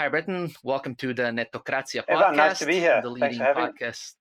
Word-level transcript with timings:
Hi, 0.00 0.08
Britton. 0.08 0.50
Welcome 0.64 0.94
to 0.94 1.12
the 1.12 1.24
Netokracija 1.24 2.06
podcast. 2.08 2.22
Ivan, 2.22 2.36
nice 2.36 2.58
to 2.60 2.64
be 2.64 2.78
here. 2.78 3.02
The 3.02 3.10
leading 3.10 3.38
podcast. 3.38 4.14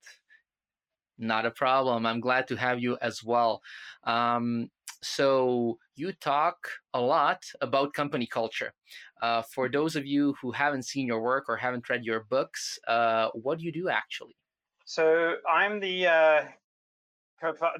Not 1.18 1.46
a 1.46 1.52
problem. 1.52 2.06
I'm 2.06 2.20
glad 2.20 2.50
to 2.50 2.58
have 2.58 2.82
you 2.82 2.98
as 3.02 3.24
well. 3.24 3.62
Um, 4.04 4.70
so, 5.02 5.78
you 5.96 6.12
talk 6.12 6.68
a 6.94 7.00
lot 7.00 7.46
about 7.62 7.94
company 7.94 8.26
culture. 8.26 8.74
Uh, 9.22 9.42
for 9.42 9.70
those 9.70 9.96
of 9.96 10.06
you 10.06 10.36
who 10.42 10.52
haven't 10.52 10.84
seen 10.84 11.08
your 11.08 11.22
work 11.22 11.46
or 11.48 11.56
haven't 11.56 11.90
read 11.90 12.04
your 12.04 12.26
books, 12.30 12.78
uh, 12.90 13.30
what 13.34 13.60
do 13.60 13.64
you 13.64 13.72
do 13.72 13.88
actually? 13.88 14.36
So, 14.84 15.36
I'm 15.50 15.80
the 15.80 16.08
uh, 16.08 16.42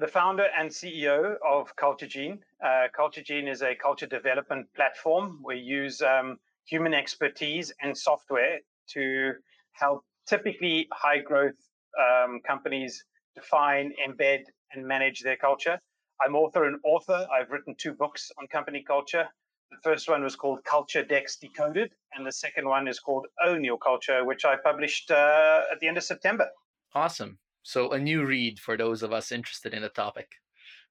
the 0.00 0.08
founder 0.08 0.46
and 0.58 0.70
CEO 0.70 1.34
of 1.46 1.76
Culture 1.76 2.08
Gene. 2.08 2.38
Uh, 2.64 2.86
Culture 2.96 3.22
Gene 3.22 3.46
is 3.46 3.60
a 3.60 3.74
culture 3.74 4.06
development 4.06 4.72
platform. 4.74 5.40
We 5.44 5.58
use 5.58 6.00
um, 6.00 6.38
human 6.66 6.94
expertise 6.94 7.72
and 7.82 7.96
software 7.96 8.58
to 8.94 9.32
help 9.72 10.04
typically 10.26 10.88
high 10.92 11.18
growth 11.18 11.54
um, 11.98 12.40
companies 12.46 13.04
define, 13.34 13.92
embed, 14.06 14.42
and 14.72 14.86
manage 14.86 15.20
their 15.20 15.36
culture. 15.36 15.80
I'm 16.24 16.34
author 16.34 16.64
and 16.66 16.78
author. 16.84 17.26
I've 17.32 17.50
written 17.50 17.74
two 17.78 17.92
books 17.94 18.30
on 18.38 18.46
company 18.48 18.84
culture. 18.86 19.26
The 19.70 19.78
first 19.82 20.08
one 20.08 20.22
was 20.22 20.36
called 20.36 20.64
Culture 20.64 21.04
Decks 21.04 21.36
Decoded, 21.36 21.92
and 22.12 22.26
the 22.26 22.32
second 22.32 22.68
one 22.68 22.88
is 22.88 22.98
called 22.98 23.26
Own 23.44 23.64
Your 23.64 23.78
Culture, 23.78 24.24
which 24.24 24.44
I 24.44 24.56
published 24.56 25.10
uh, 25.10 25.62
at 25.72 25.78
the 25.80 25.88
end 25.88 25.96
of 25.96 26.04
September. 26.04 26.48
Awesome. 26.94 27.38
So, 27.62 27.92
a 27.92 27.98
new 27.98 28.24
read 28.24 28.58
for 28.58 28.76
those 28.76 29.02
of 29.02 29.12
us 29.12 29.30
interested 29.30 29.72
in 29.72 29.82
the 29.82 29.88
topic. 29.88 30.28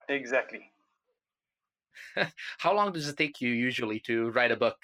Exactly. 0.08 0.72
How 2.58 2.74
long 2.74 2.94
does 2.94 3.08
it 3.08 3.18
take 3.18 3.42
you 3.42 3.50
usually 3.50 4.00
to 4.02 4.30
write 4.30 4.52
a 4.52 4.56
book? 4.56 4.78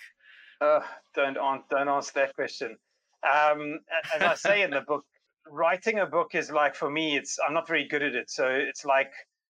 Uh, 0.61 0.79
don't 1.15 1.37
don't 1.69 1.89
answer 1.89 2.11
that 2.15 2.35
question. 2.35 2.77
Um, 3.23 3.79
as 4.15 4.21
I 4.21 4.35
say 4.35 4.61
in 4.61 4.71
the 4.71 4.81
book, 4.81 5.05
writing 5.49 5.99
a 5.99 6.05
book 6.05 6.35
is 6.35 6.51
like 6.51 6.75
for 6.75 6.89
me, 6.89 7.17
it's 7.17 7.37
I'm 7.45 7.53
not 7.53 7.67
very 7.67 7.87
good 7.87 8.03
at 8.03 8.15
it. 8.15 8.29
So 8.29 8.47
it's 8.47 8.85
like 8.85 9.11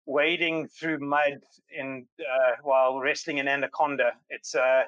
wading 0.05 0.67
through 0.67 0.99
mud 0.99 1.41
in 1.77 2.07
uh, 2.19 2.55
while 2.63 2.99
wrestling 2.99 3.39
an 3.39 3.47
anaconda. 3.47 4.13
It's 4.29 4.55
uh, 4.55 4.83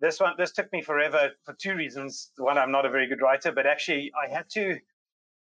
this 0.00 0.20
one. 0.20 0.34
This 0.38 0.52
took 0.52 0.72
me 0.72 0.82
forever 0.82 1.30
for 1.44 1.54
two 1.60 1.74
reasons. 1.74 2.30
One, 2.36 2.58
I'm 2.58 2.72
not 2.72 2.86
a 2.86 2.90
very 2.90 3.06
good 3.08 3.20
writer, 3.20 3.52
but 3.52 3.66
actually, 3.66 4.12
I 4.16 4.32
had 4.32 4.48
to 4.50 4.72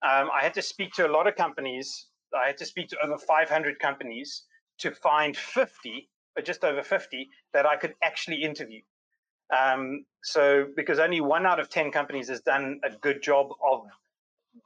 um, 0.03 0.29
I 0.33 0.41
had 0.41 0.53
to 0.55 0.61
speak 0.61 0.93
to 0.93 1.07
a 1.07 1.11
lot 1.11 1.27
of 1.27 1.35
companies. 1.35 2.07
I 2.33 2.47
had 2.47 2.57
to 2.57 2.65
speak 2.65 2.89
to 2.89 2.97
over 3.03 3.17
500 3.17 3.79
companies 3.79 4.43
to 4.79 4.91
find 4.91 5.37
50, 5.37 6.09
or 6.37 6.41
just 6.41 6.63
over 6.63 6.81
50, 6.81 7.29
that 7.53 7.65
I 7.65 7.75
could 7.75 7.93
actually 8.01 8.41
interview. 8.43 8.81
Um, 9.51 10.05
so, 10.23 10.67
because 10.75 10.99
only 10.99 11.21
one 11.21 11.45
out 11.45 11.59
of 11.59 11.69
10 11.69 11.91
companies 11.91 12.29
has 12.29 12.41
done 12.41 12.79
a 12.83 12.89
good 12.89 13.21
job 13.21 13.49
of 13.65 13.85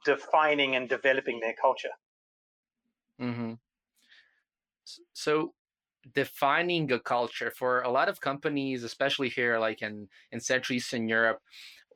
defining 0.04 0.76
and 0.76 0.88
developing 0.88 1.40
their 1.40 1.54
culture. 1.60 1.90
Mm-hmm. 3.20 3.54
So, 5.12 5.54
defining 6.14 6.92
a 6.92 7.00
culture 7.00 7.50
for 7.50 7.82
a 7.82 7.90
lot 7.90 8.08
of 8.08 8.20
companies, 8.20 8.84
especially 8.84 9.28
here, 9.28 9.58
like 9.58 9.82
in, 9.82 10.08
in 10.30 10.40
Central 10.40 10.76
Eastern 10.76 11.08
Europe, 11.08 11.40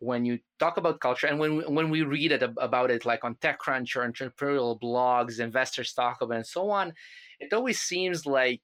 when 0.01 0.25
you 0.25 0.39
talk 0.59 0.79
about 0.79 0.99
culture 0.99 1.27
and 1.27 1.39
when 1.39 1.61
when 1.75 1.91
we 1.91 2.03
read 2.03 2.33
it 2.33 2.43
about 2.57 2.91
it 2.91 3.05
like 3.05 3.23
on 3.23 3.35
TechCrunch 3.37 3.95
or 3.97 4.11
entrepreneurial 4.11 4.81
blogs, 4.81 5.41
investors 5.41 5.93
talk 5.93 6.23
about 6.23 6.35
it 6.35 6.37
and 6.39 6.47
so 6.47 6.71
on, 6.71 6.95
it 7.39 7.53
always 7.53 7.81
seems 7.81 8.25
like 8.25 8.63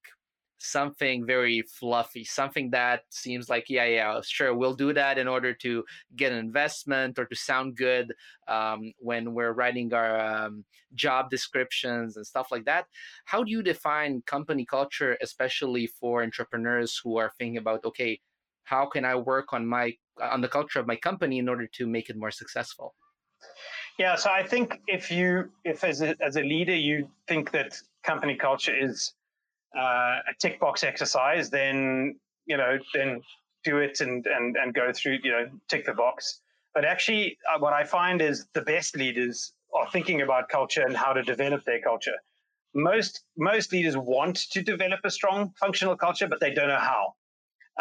something 0.58 1.26
very 1.26 1.62
fluffy, 1.62 2.24
something 2.24 2.70
that 2.70 3.02
seems 3.10 3.48
like, 3.48 3.66
yeah, 3.68 3.84
yeah, 3.84 4.20
sure, 4.24 4.54
we'll 4.54 4.74
do 4.74 4.92
that 4.92 5.18
in 5.18 5.28
order 5.28 5.52
to 5.52 5.84
get 6.16 6.32
an 6.32 6.38
investment 6.38 7.18
or 7.18 7.26
to 7.26 7.36
sound 7.36 7.76
good 7.76 8.12
um, 8.48 8.92
when 8.98 9.34
we're 9.34 9.52
writing 9.52 9.92
our 9.92 10.18
um, 10.18 10.64
job 10.94 11.30
descriptions 11.30 12.16
and 12.16 12.26
stuff 12.26 12.48
like 12.50 12.64
that. 12.64 12.86
How 13.24 13.42
do 13.42 13.50
you 13.50 13.62
define 13.62 14.22
company 14.26 14.64
culture, 14.64 15.16
especially 15.20 15.86
for 15.86 16.22
entrepreneurs 16.22 17.00
who 17.02 17.16
are 17.18 17.32
thinking 17.38 17.58
about, 17.58 17.84
okay, 17.84 18.20
how 18.64 18.86
can 18.86 19.04
I 19.04 19.14
work 19.14 19.52
on 19.52 19.66
my 19.66 19.94
on 20.20 20.40
the 20.40 20.48
culture 20.48 20.80
of 20.80 20.86
my 20.86 20.96
company 20.96 21.38
in 21.38 21.48
order 21.48 21.66
to 21.66 21.86
make 21.86 22.08
it 22.10 22.16
more 22.16 22.30
successful? 22.30 22.94
Yeah, 23.98 24.16
so 24.16 24.30
I 24.30 24.42
think 24.42 24.80
if 24.86 25.10
you 25.10 25.50
if 25.64 25.84
as 25.84 26.02
a 26.02 26.16
as 26.20 26.36
a 26.36 26.42
leader 26.42 26.74
you 26.74 27.08
think 27.28 27.50
that 27.52 27.80
company 28.02 28.36
culture 28.36 28.76
is 28.76 29.14
uh, 29.76 30.20
a 30.28 30.34
tick 30.40 30.60
box 30.60 30.84
exercise, 30.84 31.50
then 31.50 32.16
you 32.46 32.56
know, 32.56 32.78
then 32.94 33.20
do 33.64 33.78
it 33.78 34.00
and 34.00 34.24
and 34.26 34.56
and 34.56 34.74
go 34.74 34.92
through, 34.92 35.18
you 35.22 35.32
know, 35.32 35.46
tick 35.68 35.84
the 35.84 35.92
box. 35.92 36.40
But 36.74 36.84
actually, 36.84 37.38
uh, 37.52 37.58
what 37.58 37.72
I 37.72 37.84
find 37.84 38.20
is 38.22 38.46
the 38.54 38.62
best 38.62 38.96
leaders 38.96 39.52
are 39.74 39.90
thinking 39.90 40.22
about 40.22 40.48
culture 40.48 40.82
and 40.82 40.96
how 40.96 41.12
to 41.12 41.22
develop 41.22 41.64
their 41.64 41.80
culture. 41.80 42.16
Most 42.74 43.24
most 43.36 43.72
leaders 43.72 43.96
want 43.96 44.36
to 44.52 44.62
develop 44.62 45.00
a 45.04 45.10
strong 45.10 45.52
functional 45.58 45.96
culture, 45.96 46.28
but 46.28 46.40
they 46.40 46.52
don't 46.52 46.68
know 46.68 46.78
how. 46.78 47.14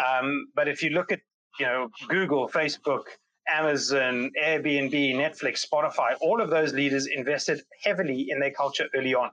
Um, 0.03 0.47
but 0.55 0.67
if 0.67 0.81
you 0.81 0.89
look 0.89 1.11
at 1.11 1.19
you 1.59 1.65
know 1.65 1.89
Google, 2.07 2.49
Facebook, 2.49 3.03
Amazon, 3.47 4.31
Airbnb, 4.41 5.15
Netflix, 5.15 5.65
Spotify, 5.65 6.15
all 6.21 6.41
of 6.41 6.49
those 6.49 6.73
leaders 6.73 7.05
invested 7.07 7.61
heavily 7.83 8.27
in 8.29 8.39
their 8.39 8.51
culture 8.51 8.87
early 8.95 9.13
on 9.13 9.29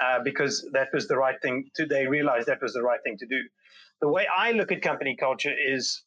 uh, 0.00 0.20
because 0.22 0.66
that 0.72 0.88
was 0.92 1.08
the 1.08 1.16
right 1.16 1.36
thing 1.42 1.68
to. 1.76 1.86
They 1.86 2.06
realized 2.06 2.46
that 2.48 2.62
was 2.62 2.72
the 2.72 2.82
right 2.82 3.00
thing 3.04 3.16
to 3.18 3.26
do. 3.26 3.40
The 4.00 4.08
way 4.08 4.26
I 4.34 4.52
look 4.52 4.72
at 4.72 4.82
company 4.82 5.16
culture 5.16 5.54
is 5.54 6.02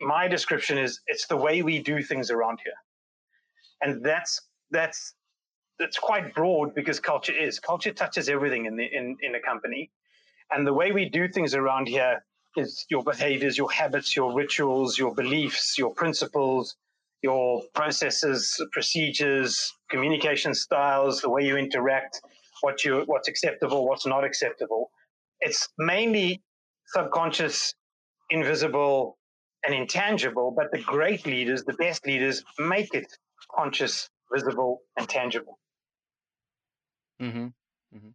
my 0.00 0.28
description 0.28 0.78
is 0.78 1.00
it's 1.06 1.26
the 1.26 1.36
way 1.36 1.62
we 1.62 1.78
do 1.78 2.02
things 2.02 2.30
around 2.30 2.60
here, 2.64 2.74
and 3.82 4.04
that's 4.04 4.40
that's 4.70 5.14
that's 5.78 5.98
quite 5.98 6.34
broad 6.34 6.74
because 6.74 7.00
culture 7.00 7.32
is 7.32 7.60
culture 7.60 7.92
touches 7.92 8.28
everything 8.28 8.66
in 8.66 8.76
the 8.76 8.84
in 8.84 9.16
in 9.22 9.34
a 9.34 9.40
company, 9.40 9.90
and 10.50 10.66
the 10.66 10.72
way 10.72 10.92
we 10.92 11.08
do 11.08 11.28
things 11.28 11.54
around 11.54 11.88
here 11.88 12.24
is 12.56 12.86
your 12.88 13.02
behaviors, 13.02 13.58
your 13.58 13.70
habits, 13.70 14.16
your 14.16 14.32
rituals, 14.32 14.98
your 14.98 15.14
beliefs, 15.14 15.76
your 15.76 15.92
principles, 15.92 16.74
your 17.22 17.62
processes, 17.74 18.60
procedures, 18.72 19.74
communication 19.90 20.54
styles, 20.54 21.20
the 21.20 21.28
way 21.28 21.42
you 21.42 21.56
interact, 21.56 22.20
what 22.66 22.84
you 22.84 23.04
what's 23.06 23.28
acceptable, 23.28 23.86
what's 23.88 24.06
not 24.14 24.24
acceptable. 24.24 24.90
It's 25.46 25.68
mainly 25.78 26.42
subconscious, 26.94 27.74
invisible, 28.30 29.18
and 29.64 29.72
intangible, 29.82 30.48
but 30.58 30.66
the 30.72 30.82
great 30.94 31.22
leaders, 31.26 31.62
the 31.64 31.78
best 31.84 32.04
leaders, 32.10 32.42
make 32.58 32.92
it 33.00 33.06
conscious, 33.54 34.10
visible, 34.34 34.80
and 34.98 35.08
tangible. 35.08 35.58
Mm-hmm. 37.22 37.46
Mm-hmm. 37.94 38.12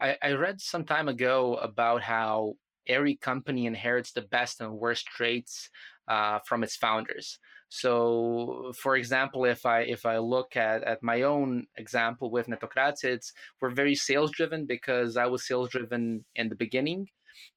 I, 0.00 0.16
I 0.22 0.32
read 0.32 0.58
some 0.60 0.84
time 0.84 1.08
ago 1.08 1.56
about 1.70 2.00
how 2.02 2.54
every 2.86 3.16
company 3.16 3.66
inherits 3.66 4.12
the 4.12 4.22
best 4.22 4.60
and 4.60 4.78
worst 4.78 5.06
traits 5.06 5.70
uh, 6.08 6.38
from 6.46 6.62
its 6.62 6.76
founders. 6.76 7.38
So, 7.68 8.72
for 8.76 8.96
example, 8.96 9.46
if 9.46 9.64
I 9.64 9.80
if 9.80 10.04
I 10.04 10.18
look 10.18 10.56
at, 10.56 10.82
at 10.84 11.02
my 11.02 11.22
own 11.22 11.66
example 11.76 12.30
with 12.30 12.46
Netokracija, 12.46 13.04
it's 13.04 13.32
we're 13.60 13.70
very 13.70 13.94
sales 13.94 14.30
driven 14.30 14.66
because 14.66 15.16
I 15.16 15.24
was 15.26 15.46
sales 15.46 15.70
driven 15.70 16.24
in 16.34 16.50
the 16.50 16.54
beginning, 16.54 17.08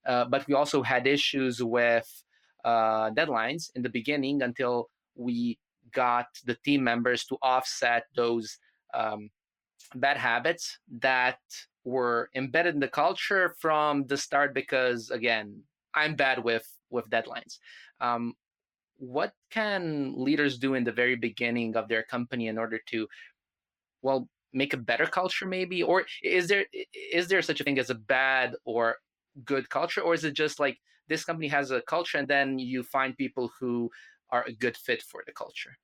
uh, 0.06 0.26
but 0.26 0.48
we 0.48 0.54
also 0.54 0.84
had 0.84 1.06
issues 1.06 1.62
with 1.62 2.08
uh, 2.64 3.12
deadlines 3.12 3.72
in 3.76 3.82
the 3.82 3.90
beginning 3.90 4.42
until 4.42 4.90
we 5.16 5.60
got 5.92 6.28
the 6.46 6.58
team 6.64 6.84
members 6.84 7.26
to 7.26 7.38
offset 7.42 8.06
those 8.16 8.58
um, 8.94 9.30
bad 9.96 10.18
habits 10.18 10.80
that 11.02 11.40
were 11.86 12.30
embedded 12.36 12.74
in 12.74 12.80
the 12.82 12.88
culture 12.88 13.56
from 13.60 14.06
the 14.08 14.18
start 14.18 14.54
because 14.54 15.12
again 15.12 15.62
i'm 15.94 16.16
bad 16.16 16.44
with 16.44 16.68
with 16.90 17.10
deadlines. 17.10 17.60
Um, 18.00 18.34
what 18.98 19.34
can 19.52 20.14
leaders 20.18 20.58
do 20.58 20.74
in 20.74 20.84
the 20.84 20.92
very 20.92 21.16
beginning 21.16 21.76
of 21.76 21.88
their 21.88 22.04
company 22.04 22.48
in 22.48 22.58
order 22.58 22.80
to 22.88 23.08
well 24.02 24.28
make 24.54 24.74
a 24.74 24.78
better 24.78 25.06
culture 25.06 25.46
maybe? 25.46 25.84
Or 25.84 26.06
is 26.24 26.48
there 26.48 26.66
is 27.14 27.28
there 27.28 27.42
such 27.42 27.62
a 27.62 27.64
thing 27.64 27.78
as 27.78 27.90
a 27.90 27.96
bad 27.96 28.56
or 28.64 28.98
good 29.44 29.70
culture? 29.70 30.02
Or 30.02 30.14
is 30.14 30.24
it 30.24 30.34
just 30.34 30.60
like 30.60 30.80
this 31.08 31.26
company 31.26 31.50
has 31.50 31.72
a 31.72 31.82
culture 31.82 32.18
and 32.18 32.28
then 32.28 32.58
you 32.58 32.84
find 32.84 33.18
people 33.18 33.52
who 33.60 33.92
are 34.32 34.44
a 34.48 34.54
good 34.54 34.78
fit 34.78 35.04
for 35.04 35.24
the 35.26 35.34
culture? 35.34 35.78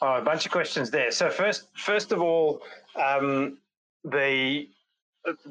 Oh, 0.00 0.14
a 0.14 0.22
bunch 0.22 0.46
of 0.46 0.52
questions 0.52 0.90
there. 0.90 1.10
So 1.10 1.28
first 1.28 1.68
first 1.74 2.12
of 2.12 2.22
all 2.22 2.62
um, 2.94 3.58
Uh, 4.06 4.10
the 4.10 4.68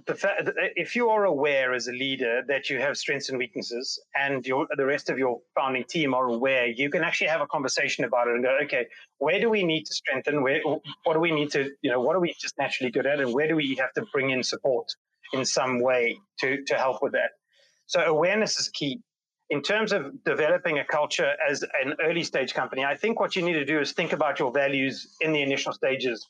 the 0.07 0.15
fact 0.15 0.49
if 0.75 0.95
you 0.95 1.09
are 1.09 1.25
aware 1.25 1.73
as 1.73 1.87
a 1.87 1.91
leader 1.91 2.41
that 2.47 2.69
you 2.69 2.79
have 2.79 2.97
strengths 2.97 3.29
and 3.29 3.37
weaknesses 3.37 3.99
and 4.15 4.45
your 4.45 4.67
the 4.75 4.85
rest 4.85 5.09
of 5.09 5.17
your 5.17 5.39
founding 5.55 5.83
team 5.83 6.13
are 6.13 6.27
aware 6.27 6.67
you 6.67 6.89
can 6.89 7.03
actually 7.03 7.27
have 7.27 7.41
a 7.41 7.47
conversation 7.47 8.05
about 8.05 8.27
it 8.27 8.35
and 8.35 8.43
go 8.43 8.57
okay 8.63 8.87
where 9.19 9.39
do 9.39 9.49
we 9.49 9.63
need 9.63 9.85
to 9.85 9.93
strengthen? 9.93 10.41
Where 10.43 10.61
what 11.03 11.13
do 11.13 11.19
we 11.19 11.31
need 11.31 11.51
to 11.51 11.71
you 11.81 11.91
know 11.91 12.01
what 12.01 12.15
are 12.15 12.19
we 12.19 12.33
just 12.39 12.57
naturally 12.57 12.91
good 12.91 13.05
at 13.05 13.19
and 13.19 13.33
where 13.33 13.47
do 13.47 13.55
we 13.55 13.75
have 13.75 13.93
to 13.93 14.05
bring 14.13 14.29
in 14.29 14.43
support 14.43 14.87
in 15.33 15.45
some 15.45 15.81
way 15.81 16.17
to 16.39 16.63
to 16.65 16.75
help 16.75 17.01
with 17.01 17.13
that? 17.13 17.31
So 17.87 18.01
awareness 18.01 18.59
is 18.59 18.69
key. 18.69 19.01
In 19.49 19.61
terms 19.61 19.93
of 19.93 20.23
developing 20.25 20.79
a 20.79 20.83
culture 20.83 21.33
as 21.49 21.63
an 21.81 21.95
early 22.01 22.23
stage 22.23 22.53
company, 22.53 22.83
I 22.83 22.95
think 22.95 23.19
what 23.19 23.35
you 23.35 23.41
need 23.41 23.53
to 23.53 23.65
do 23.65 23.79
is 23.79 23.93
think 23.93 24.11
about 24.11 24.39
your 24.39 24.51
values 24.51 25.15
in 25.21 25.31
the 25.31 25.41
initial 25.41 25.71
stages. 25.71 26.27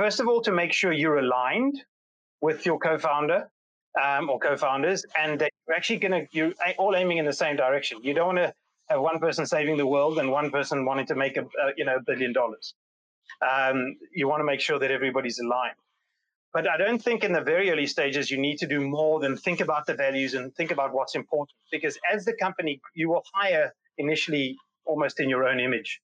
First 0.00 0.18
of 0.18 0.28
all, 0.28 0.40
to 0.40 0.50
make 0.50 0.72
sure 0.72 0.92
you're 0.92 1.18
aligned 1.18 1.84
with 2.40 2.64
your 2.64 2.78
co-founder 2.78 3.50
um, 4.02 4.30
or 4.30 4.38
co-founders, 4.38 5.04
and 5.20 5.38
that 5.38 5.52
you're 5.68 5.76
actually 5.76 5.98
going 5.98 6.12
to 6.12 6.26
you're 6.32 6.54
all 6.78 6.96
aiming 6.96 7.18
in 7.18 7.26
the 7.26 7.34
same 7.34 7.54
direction. 7.54 7.98
You 8.02 8.14
don't 8.14 8.28
want 8.34 8.38
to 8.38 8.54
have 8.88 9.02
one 9.02 9.18
person 9.18 9.44
saving 9.44 9.76
the 9.76 9.86
world 9.86 10.18
and 10.18 10.30
one 10.30 10.50
person 10.50 10.86
wanting 10.86 11.04
to 11.08 11.14
make 11.14 11.36
a, 11.36 11.42
a 11.42 11.72
you 11.76 11.84
know 11.84 11.96
a 11.96 12.00
billion 12.00 12.32
dollars. 12.32 12.72
Um, 13.46 13.98
you 14.14 14.26
want 14.26 14.40
to 14.40 14.44
make 14.44 14.62
sure 14.62 14.78
that 14.78 14.90
everybody's 14.90 15.38
aligned. 15.38 15.76
But 16.54 16.66
I 16.66 16.78
don't 16.78 17.02
think 17.08 17.22
in 17.22 17.34
the 17.34 17.42
very 17.42 17.70
early 17.70 17.86
stages 17.86 18.30
you 18.30 18.38
need 18.38 18.56
to 18.60 18.66
do 18.66 18.80
more 18.80 19.20
than 19.20 19.36
think 19.36 19.60
about 19.60 19.84
the 19.84 19.92
values 19.92 20.32
and 20.32 20.54
think 20.54 20.70
about 20.70 20.94
what's 20.94 21.14
important. 21.14 21.58
Because 21.70 21.98
as 22.10 22.24
the 22.24 22.32
company, 22.32 22.80
you 22.94 23.10
will 23.10 23.24
hire 23.34 23.74
initially 23.98 24.56
almost 24.86 25.20
in 25.20 25.28
your 25.28 25.46
own 25.46 25.60
image, 25.60 26.00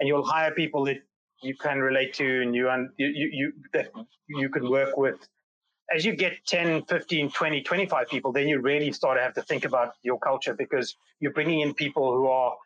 and 0.00 0.08
you'll 0.08 0.26
hire 0.26 0.50
people 0.50 0.84
that 0.86 0.96
you 1.42 1.54
can 1.56 1.80
relate 1.80 2.14
to 2.14 2.42
and 2.42 2.54
you, 2.54 2.68
you, 2.96 3.30
you 3.32 3.52
that 3.72 3.90
you 4.28 4.48
can 4.48 4.70
work 4.70 4.96
with. 4.96 5.16
As 5.94 6.04
you 6.04 6.16
get 6.16 6.32
10, 6.46 6.84
15, 6.86 7.30
20, 7.30 7.62
25 7.62 8.08
people, 8.08 8.32
then 8.32 8.48
you 8.48 8.60
really 8.60 8.92
start 8.92 9.18
to 9.18 9.22
have 9.22 9.34
to 9.34 9.42
think 9.42 9.64
about 9.64 9.92
your 10.02 10.18
culture 10.18 10.54
because 10.54 10.96
you're 11.20 11.32
bringing 11.32 11.60
in 11.60 11.74
people 11.74 12.12
who 12.12 12.26
are 12.26 12.56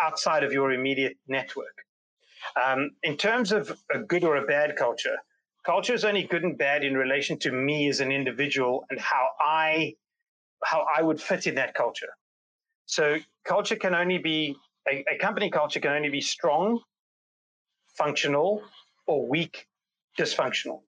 outside 0.00 0.44
of 0.44 0.52
your 0.52 0.72
immediate 0.72 1.16
network. 1.28 1.84
Um, 2.62 2.92
in 3.02 3.16
terms 3.16 3.52
of 3.52 3.76
a 3.92 3.98
good 3.98 4.24
or 4.24 4.36
a 4.36 4.46
bad 4.46 4.76
culture, 4.76 5.16
culture 5.64 5.92
is 5.92 6.04
only 6.04 6.22
good 6.22 6.42
and 6.42 6.56
bad 6.56 6.84
in 6.84 6.94
relation 6.94 7.38
to 7.40 7.52
me 7.52 7.88
as 7.88 8.00
an 8.00 8.10
individual 8.10 8.84
and 8.90 8.98
how 8.98 9.28
I 9.38 9.94
how 10.64 10.86
I 10.94 11.02
would 11.02 11.20
fit 11.20 11.46
in 11.46 11.54
that 11.54 11.74
culture. 11.74 12.10
So 12.86 13.16
culture 13.44 13.76
can 13.76 13.94
only 13.94 14.18
be 14.18 14.56
a, 14.90 15.04
a 15.14 15.18
company 15.18 15.50
culture 15.50 15.80
can 15.80 15.92
only 15.92 16.10
be 16.10 16.20
strong, 16.20 16.80
functional, 18.00 18.62
or 19.06 19.28
weak, 19.28 19.66
dysfunctional. 20.18 20.80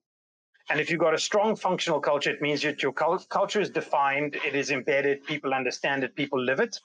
And 0.69 0.79
if 0.79 0.89
you've 0.89 0.99
got 1.07 1.13
a 1.13 1.19
strong 1.19 1.55
functional 1.55 1.99
culture, 1.99 2.31
it 2.31 2.41
means 2.41 2.61
that 2.63 2.81
your 2.81 2.93
culture 2.93 3.61
is 3.61 3.69
defined, 3.69 4.35
it 4.47 4.55
is 4.55 4.71
embedded, 4.71 5.23
people 5.25 5.53
understand 5.53 6.03
it, 6.03 6.15
people 6.15 6.39
live 6.41 6.59
it. 6.59 6.79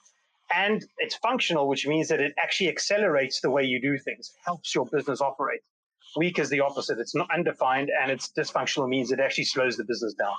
And 0.53 0.85
it's 0.97 1.15
functional, 1.15 1.67
which 1.67 1.87
means 1.87 2.09
that 2.09 2.19
it 2.19 2.33
actually 2.37 2.69
accelerates 2.69 3.39
the 3.41 3.49
way 3.49 3.63
you 3.63 3.81
do 3.81 3.97
things, 3.97 4.31
helps 4.45 4.75
your 4.75 4.85
business 4.85 5.21
operate. 5.21 5.61
Weak 6.17 6.39
is 6.39 6.49
the 6.49 6.59
opposite. 6.59 6.99
It's 6.99 7.15
not 7.15 7.27
undefined 7.33 7.89
and 8.01 8.11
it's 8.11 8.31
dysfunctional 8.37 8.89
means 8.89 9.11
it 9.11 9.19
actually 9.19 9.45
slows 9.45 9.77
the 9.77 9.85
business 9.85 10.13
down. 10.13 10.37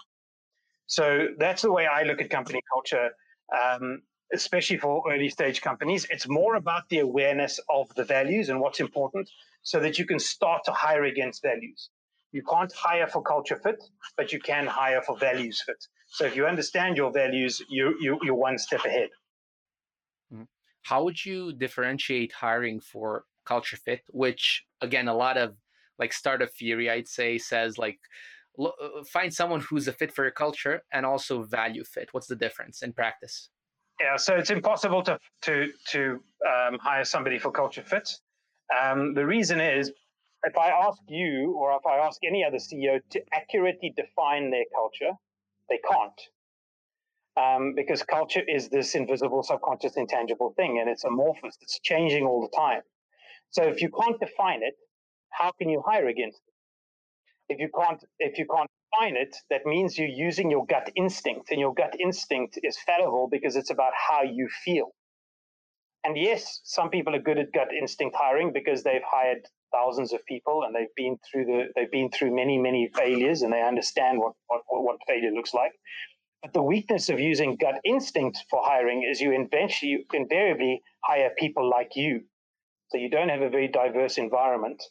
So 0.87 1.29
that's 1.39 1.63
the 1.63 1.73
way 1.73 1.87
I 1.87 2.03
look 2.03 2.21
at 2.21 2.29
company 2.31 2.61
culture, 2.73 3.11
um, 3.57 4.03
especially 4.33 4.77
for 4.77 5.03
early 5.11 5.29
stage 5.29 5.61
companies. 5.61 6.07
It's 6.11 6.29
more 6.29 6.55
about 6.57 6.89
the 6.89 7.01
awareness 7.01 7.61
of 7.69 7.93
the 7.95 8.05
values 8.05 8.49
and 8.49 8.61
what's 8.61 8.81
important 8.81 9.31
so 9.63 9.81
that 9.81 9.99
you 9.99 10.07
can 10.07 10.19
start 10.19 10.65
to 10.65 10.73
hire 10.73 11.05
against 11.05 11.43
values. 11.43 11.91
You 12.33 12.43
can't 12.43 12.73
hire 12.73 13.07
for 13.09 13.23
culture 13.23 13.57
fit, 13.57 13.83
but 14.17 14.33
you 14.33 14.39
can 14.39 14.67
hire 14.67 15.03
for 15.03 15.17
values 15.17 15.63
fit. 15.65 15.85
So 16.07 16.25
if 16.25 16.37
you 16.37 16.47
understand 16.47 16.97
your 16.97 17.13
values, 17.13 17.61
you, 17.69 17.97
you, 18.01 18.19
you're 18.23 18.35
one 18.35 18.59
step 18.59 18.85
ahead. 18.85 19.09
Mm-hmm. 20.33 20.45
How 20.83 21.05
would 21.05 21.25
you 21.25 21.53
differentiate 21.53 22.33
hiring 22.33 22.81
for 22.81 23.25
culture 23.45 23.77
fit, 23.77 24.03
which 24.11 24.65
again, 24.81 25.09
a 25.09 25.15
lot 25.15 25.37
of 25.37 25.57
like 25.99 26.13
startup 26.13 26.51
theory, 26.53 26.89
I'd 26.89 27.09
say, 27.09 27.37
says 27.37 27.79
like 27.79 27.99
uh, 28.59 28.71
find 29.07 29.33
someone 29.33 29.61
who's 29.61 29.89
a 29.89 29.93
fit 29.93 30.13
for 30.13 30.25
your 30.25 30.33
culture 30.33 30.83
and 30.93 31.05
also 31.05 31.43
value 31.43 31.85
fit. 31.85 32.09
What's 32.13 32.27
the 32.29 32.37
difference 32.37 32.83
in 32.83 32.93
practice? 32.93 33.51
Yeah, 34.01 34.17
so 34.17 34.37
it's 34.37 34.51
impossible 34.51 35.03
to 35.05 35.19
to 35.43 35.73
to 35.89 36.23
um, 36.49 36.79
hire 36.81 37.05
somebody 37.05 37.39
for 37.39 37.51
culture 37.53 37.83
fit. 37.83 38.11
Um, 38.81 39.15
the 39.15 39.27
reason 39.27 39.61
is, 39.61 39.93
if 40.45 40.57
I 40.57 40.71
ask 40.71 40.99
you 41.09 41.55
or 41.59 41.73
if 41.77 41.87
I 41.87 41.99
ask 41.99 42.21
any 42.25 42.45
other 42.45 42.59
CEO 42.59 43.01
to 43.11 43.21
accurately 43.33 43.93
define 43.97 44.51
their 44.51 44.65
culture, 44.75 45.13
they 45.69 45.79
can't. 45.91 46.21
Um, 47.37 47.75
because 47.77 48.03
culture 48.03 48.43
is 48.47 48.69
this 48.69 48.95
invisible, 48.95 49.43
subconscious, 49.43 49.97
intangible 49.97 50.53
thing, 50.57 50.79
and 50.81 50.91
it's 50.91 51.05
amorphous. 51.05 51.57
It's 51.63 51.79
changing 51.81 52.27
all 52.27 52.43
the 52.43 52.57
time. 52.57 52.83
So 53.51 53.65
if 53.65 53.83
you 53.83 53.91
can't 53.91 54.19
define 54.21 54.63
it, 54.63 54.75
how 55.31 55.53
can 55.59 55.69
you 55.69 55.83
hire 55.87 56.09
against 56.09 56.41
it? 56.47 57.55
If 57.55 57.61
you 57.61 57.69
can't, 57.79 58.03
if 58.19 58.39
you 58.39 58.47
can't 58.47 58.71
define 58.93 59.17
it, 59.17 59.37
that 59.51 59.67
means 59.67 59.99
you're 59.99 60.09
using 60.09 60.51
your 60.51 60.67
gut 60.67 60.91
instinct, 60.97 61.51
and 61.51 61.61
your 61.61 61.75
gut 61.75 61.95
instinct 61.99 62.59
is 62.63 62.79
fallible 62.79 63.29
because 63.31 63.57
it's 63.57 63.71
about 63.71 63.93
how 63.95 64.23
you 64.23 64.49
feel. 64.65 64.91
And 66.05 66.17
yes, 66.17 66.61
some 66.65 66.89
people 66.91 67.15
are 67.15 67.21
good 67.21 67.39
at 67.39 67.53
gut 67.53 67.69
instinct 67.79 68.17
hiring 68.19 68.53
because 68.53 68.83
they've 68.83 69.03
hired 69.07 69.47
thousands 69.73 70.13
of 70.13 70.25
people 70.27 70.63
and 70.65 70.75
they've 70.75 70.95
been 70.97 71.19
through 71.31 71.45
the 71.45 71.65
they've 71.77 71.91
been 71.91 72.11
through 72.11 72.35
many 72.35 72.59
many 72.59 72.91
failures 72.97 73.43
and 73.43 73.53
they 73.53 73.63
understand 73.63 74.19
what 74.19 74.33
what, 74.47 74.63
what 74.69 74.97
failure 75.07 75.31
looks 75.31 75.53
like. 75.53 75.73
But 76.43 76.55
the 76.55 76.63
weakness 76.63 77.11
of 77.11 77.21
using 77.21 77.57
gut 77.57 77.77
instinct 77.85 78.39
for 78.49 78.63
hiring 78.65 79.07
is 79.09 79.21
you 79.21 79.33
eventually 79.33 80.07
invariably 80.15 80.83
hire 81.05 81.31
people 81.39 81.69
like 81.69 81.91
you 81.97 82.23
so 82.89 82.97
you 82.99 83.11
don't 83.11 83.29
have 83.29 83.43
a 83.43 83.51
very 83.51 83.69
diverse 83.69 84.17
environment 84.17 84.83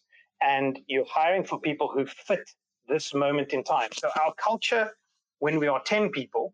and 0.41 0.79
you're 0.87 1.05
hiring 1.11 1.43
for 1.43 1.59
people 1.59 1.91
who 1.93 2.05
fit 2.05 2.47
this 2.89 3.13
moment 3.13 3.53
in 3.53 3.63
time. 3.63 3.89
So 3.93 4.09
our 4.23 4.33
culture, 4.43 4.91
when 5.39 5.59
we 5.59 5.67
are 5.67 5.81
10 5.81 6.09
people, 6.09 6.53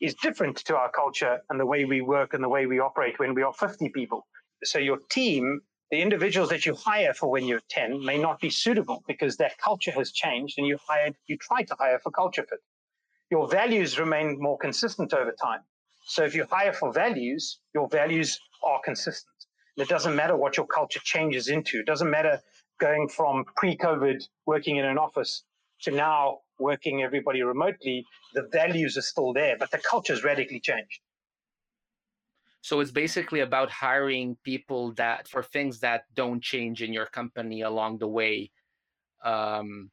is 0.00 0.14
different 0.14 0.56
to 0.58 0.76
our 0.76 0.90
culture 0.90 1.40
and 1.50 1.58
the 1.58 1.66
way 1.66 1.84
we 1.84 2.00
work 2.00 2.34
and 2.34 2.42
the 2.42 2.48
way 2.48 2.66
we 2.66 2.80
operate 2.80 3.18
when 3.18 3.34
we 3.34 3.42
are 3.42 3.52
50 3.52 3.88
people. 3.90 4.26
So 4.64 4.78
your 4.78 4.98
team, 5.10 5.60
the 5.90 6.00
individuals 6.00 6.50
that 6.50 6.66
you 6.66 6.74
hire 6.74 7.14
for 7.14 7.30
when 7.30 7.44
you're 7.44 7.62
10 7.68 8.04
may 8.04 8.18
not 8.18 8.40
be 8.40 8.50
suitable 8.50 9.02
because 9.06 9.36
that 9.38 9.58
culture 9.58 9.92
has 9.92 10.12
changed 10.12 10.58
and 10.58 10.66
you 10.66 10.78
hired, 10.86 11.14
you 11.26 11.36
try 11.38 11.62
to 11.62 11.74
hire 11.78 11.98
for 11.98 12.10
culture 12.10 12.44
fit. 12.48 12.60
Your 13.30 13.48
values 13.48 13.98
remain 13.98 14.36
more 14.38 14.58
consistent 14.58 15.12
over 15.12 15.34
time. 15.42 15.60
So 16.06 16.24
if 16.24 16.34
you 16.34 16.46
hire 16.48 16.72
for 16.72 16.92
values, 16.92 17.58
your 17.74 17.88
values 17.88 18.38
are 18.62 18.80
consistent. 18.84 19.34
It 19.76 19.88
doesn't 19.88 20.14
matter 20.14 20.36
what 20.36 20.56
your 20.56 20.66
culture 20.66 21.00
changes 21.02 21.48
into. 21.48 21.80
It 21.80 21.86
doesn't 21.86 22.10
matter 22.10 22.40
going 22.78 23.08
from 23.08 23.44
pre-COVID 23.56 24.22
working 24.46 24.76
in 24.76 24.84
an 24.84 24.98
office 24.98 25.42
to 25.82 25.90
now 25.90 26.38
working 26.58 27.02
everybody 27.02 27.42
remotely. 27.42 28.04
The 28.34 28.48
values 28.52 28.96
are 28.96 29.02
still 29.02 29.32
there, 29.32 29.56
but 29.58 29.70
the 29.70 29.78
culture 29.78 30.12
has 30.12 30.24
radically 30.24 30.60
changed. 30.60 31.00
So 32.62 32.80
it's 32.80 32.90
basically 32.90 33.40
about 33.40 33.70
hiring 33.70 34.36
people 34.42 34.92
that 34.94 35.28
for 35.28 35.42
things 35.42 35.80
that 35.80 36.02
don't 36.14 36.42
change 36.42 36.82
in 36.82 36.92
your 36.92 37.06
company 37.06 37.62
along 37.62 37.98
the 37.98 38.08
way. 38.08 38.50
Um, 39.24 39.90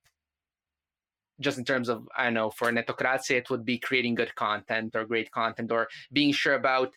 just 1.40 1.58
in 1.58 1.66
terms 1.66 1.90
of 1.90 2.08
I 2.18 2.30
know 2.30 2.50
for 2.50 2.72
Netokracija, 2.72 3.38
it 3.38 3.50
would 3.50 3.66
be 3.66 3.78
creating 3.78 4.16
good 4.16 4.34
content 4.34 4.96
or 4.96 5.06
great 5.06 5.30
content 5.32 5.72
or 5.72 5.88
being 6.12 6.32
sure 6.32 6.56
about 6.56 6.94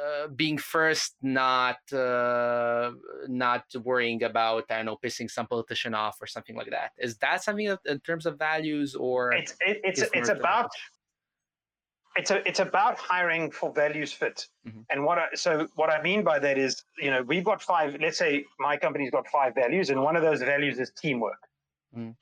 uh, 0.00 0.28
being 0.28 0.58
first, 0.58 1.16
not 1.22 1.78
uh, 1.92 2.92
not 3.28 3.64
worrying 3.82 4.22
about 4.22 4.64
I 4.70 4.76
don't 4.76 4.86
know 4.86 4.98
pissing 5.04 5.30
some 5.30 5.46
politician 5.46 5.94
off 5.94 6.16
or 6.20 6.26
something 6.26 6.56
like 6.56 6.70
that. 6.70 6.92
Is 6.98 7.16
that 7.18 7.42
something 7.42 7.68
that, 7.68 7.80
in 7.86 8.00
terms 8.00 8.26
of 8.26 8.38
values 8.38 8.94
or 8.94 9.32
it's 9.32 9.52
it, 9.60 9.80
it's 9.84 10.02
it's 10.14 10.28
about 10.28 10.70
it's 12.16 12.30
a, 12.30 12.46
it's 12.46 12.60
about 12.60 12.98
hiring 12.98 13.50
for 13.50 13.72
values 13.72 14.12
fit. 14.12 14.46
Mm-hmm. 14.66 14.80
And 14.90 15.04
what 15.04 15.18
I, 15.18 15.28
so 15.34 15.66
what 15.76 15.90
I 15.90 16.02
mean 16.02 16.22
by 16.22 16.38
that 16.38 16.58
is, 16.58 16.84
you 16.98 17.10
know, 17.10 17.22
we've 17.22 17.44
got 17.44 17.62
five. 17.62 17.96
Let's 18.00 18.18
say 18.18 18.44
my 18.58 18.76
company's 18.76 19.10
got 19.10 19.26
five 19.28 19.54
values, 19.54 19.90
and 19.90 20.02
one 20.02 20.16
of 20.16 20.22
those 20.22 20.42
values 20.42 20.78
is 20.78 20.92
teamwork. 21.00 21.42
Mm. 21.96 22.14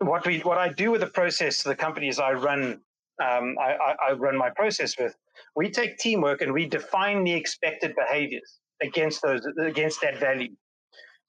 What 0.00 0.26
we 0.26 0.40
what 0.40 0.58
I 0.58 0.68
do 0.68 0.90
with 0.90 1.00
the 1.00 1.06
process, 1.06 1.62
the 1.62 1.76
companies 1.76 2.18
I 2.18 2.32
run, 2.32 2.80
um, 3.22 3.56
I, 3.60 3.74
I, 3.74 3.96
I 4.08 4.12
run 4.12 4.36
my 4.36 4.50
process 4.50 4.98
with 4.98 5.16
we 5.54 5.70
take 5.70 5.98
teamwork 5.98 6.40
and 6.42 6.52
we 6.52 6.66
define 6.66 7.24
the 7.24 7.32
expected 7.32 7.94
behaviors 7.94 8.58
against 8.82 9.22
those 9.22 9.46
against 9.60 10.00
that 10.02 10.18
value. 10.18 10.54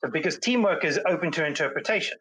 So 0.04 0.10
because 0.10 0.38
teamwork 0.38 0.84
is 0.84 1.00
open 1.08 1.32
to 1.32 1.46
interpretation. 1.46 2.18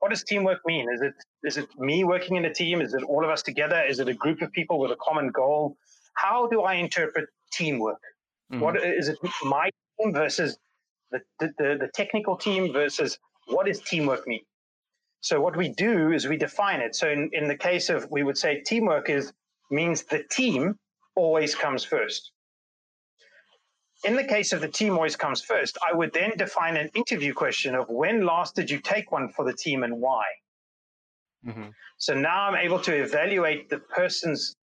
What 0.00 0.10
does 0.10 0.22
teamwork 0.24 0.58
mean? 0.66 0.86
Is 0.92 1.00
it 1.00 1.14
is 1.42 1.56
it 1.56 1.68
me 1.78 2.04
working 2.04 2.36
in 2.36 2.44
a 2.44 2.52
team? 2.52 2.80
Is 2.80 2.94
it 2.94 3.02
all 3.04 3.24
of 3.24 3.30
us 3.30 3.42
together? 3.42 3.82
Is 3.82 4.00
it 4.00 4.08
a 4.08 4.14
group 4.14 4.42
of 4.42 4.52
people 4.52 4.78
with 4.78 4.90
a 4.90 4.96
common 5.00 5.30
goal? 5.30 5.76
How 6.14 6.46
do 6.48 6.62
I 6.62 6.74
interpret 6.74 7.26
teamwork? 7.52 8.00
Mm-hmm. 8.52 8.60
What 8.60 8.76
is 8.76 9.08
it 9.08 9.18
my 9.44 9.70
team 9.98 10.12
versus 10.12 10.58
the, 11.10 11.20
the, 11.40 11.52
the 11.58 11.90
technical 11.94 12.36
team 12.36 12.72
versus 12.72 13.18
what 13.46 13.66
does 13.66 13.80
teamwork 13.80 14.26
mean? 14.26 14.44
So 15.20 15.40
what 15.40 15.56
we 15.56 15.70
do 15.70 16.12
is 16.12 16.28
we 16.28 16.36
define 16.36 16.80
it. 16.80 16.94
So 16.94 17.08
in, 17.08 17.30
in 17.32 17.48
the 17.48 17.56
case 17.56 17.88
of 17.88 18.06
we 18.10 18.22
would 18.22 18.36
say 18.36 18.60
teamwork 18.60 19.08
is 19.08 19.32
means 19.70 20.02
the 20.02 20.22
team 20.30 20.78
always 21.16 21.54
comes 21.54 21.84
first. 21.84 22.32
In 24.04 24.16
the 24.16 24.24
case 24.24 24.52
of 24.52 24.60
the 24.60 24.68
team 24.68 24.94
always 24.94 25.16
comes 25.16 25.40
first, 25.42 25.78
I 25.82 25.94
would 25.94 26.12
then 26.12 26.32
define 26.36 26.76
an 26.76 26.90
interview 26.94 27.32
question 27.32 27.74
of 27.74 27.88
when 27.88 28.26
last 28.26 28.54
did 28.54 28.70
you 28.70 28.78
take 28.78 29.10
one 29.10 29.30
for 29.30 29.44
the 29.44 29.54
team 29.54 29.82
and 29.82 30.00
why? 30.00 30.24
Mm-hmm. 31.46 31.70
So 31.98 32.14
now 32.14 32.42
I'm 32.42 32.56
able 32.56 32.80
to 32.80 32.94
evaluate 32.94 33.70
the 33.70 33.78
person's 33.78 34.56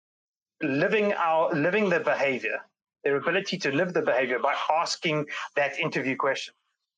living 0.63 1.13
our 1.15 1.55
living 1.55 1.89
the 1.89 2.01
behavior, 2.01 2.59
their 3.03 3.17
ability 3.17 3.57
to 3.59 3.73
live 3.73 3.95
the 3.95 4.03
behavior 4.03 4.39
by 4.39 4.55
asking 4.71 5.27
that 5.57 5.79
interview 5.79 6.17
question. 6.17 6.55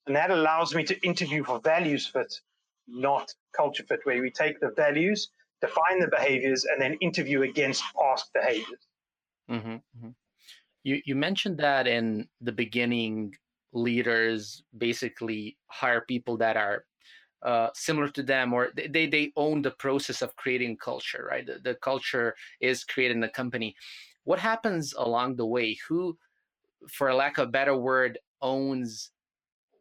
And 0.07 0.17
that 0.17 0.31
allows 0.31 0.75
me 0.75 0.83
to 0.85 1.01
interview 1.07 1.45
for 1.45 1.61
values 1.61 2.09
fit, 2.09 2.35
not 2.89 3.33
culture 3.57 3.85
fit, 3.85 4.01
where 4.05 4.21
we 4.21 4.31
take 4.31 4.59
the 4.59 4.71
values, 4.71 5.31
define 5.61 6.01
the 6.01 6.09
behaviors, 6.09 6.65
and 6.65 6.81
then 6.81 6.95
interview 6.95 7.43
against 7.43 7.85
past 7.95 8.33
behaviors. 8.35 8.89
Mm-hmm, 9.51 9.69
mm-hmm. 9.69 10.09
You 10.85 11.01
you 11.05 11.15
mentioned 11.15 11.59
that 11.59 11.87
in 11.87 12.29
the 12.41 12.53
beginning, 12.53 13.35
leaders 13.73 14.63
basically 14.77 15.57
hire 15.69 16.03
people 16.03 16.37
that 16.39 16.57
are 16.57 16.85
uh, 17.43 17.69
similar 17.75 18.09
to 18.09 18.23
them 18.23 18.53
or 18.53 18.71
they, 18.77 19.07
they 19.07 19.33
own 19.37 19.63
the 19.63 19.71
process 19.73 20.23
of 20.23 20.37
creating 20.37 20.77
culture 20.77 21.27
right? 21.31 21.47
The, 21.47 21.59
the 21.63 21.75
culture 21.77 22.35
is 22.61 22.85
created 22.85 23.15
in 23.15 23.21
the 23.21 23.29
company. 23.29 23.75
What 24.25 24.39
happens 24.39 24.95
along 24.97 25.37
the 25.37 25.47
way? 25.47 25.77
Who 25.89 26.17
for 26.91 27.13
lack 27.15 27.39
of 27.39 27.49
a 27.49 27.51
better 27.51 27.77
word 27.77 28.19
owns 28.41 29.11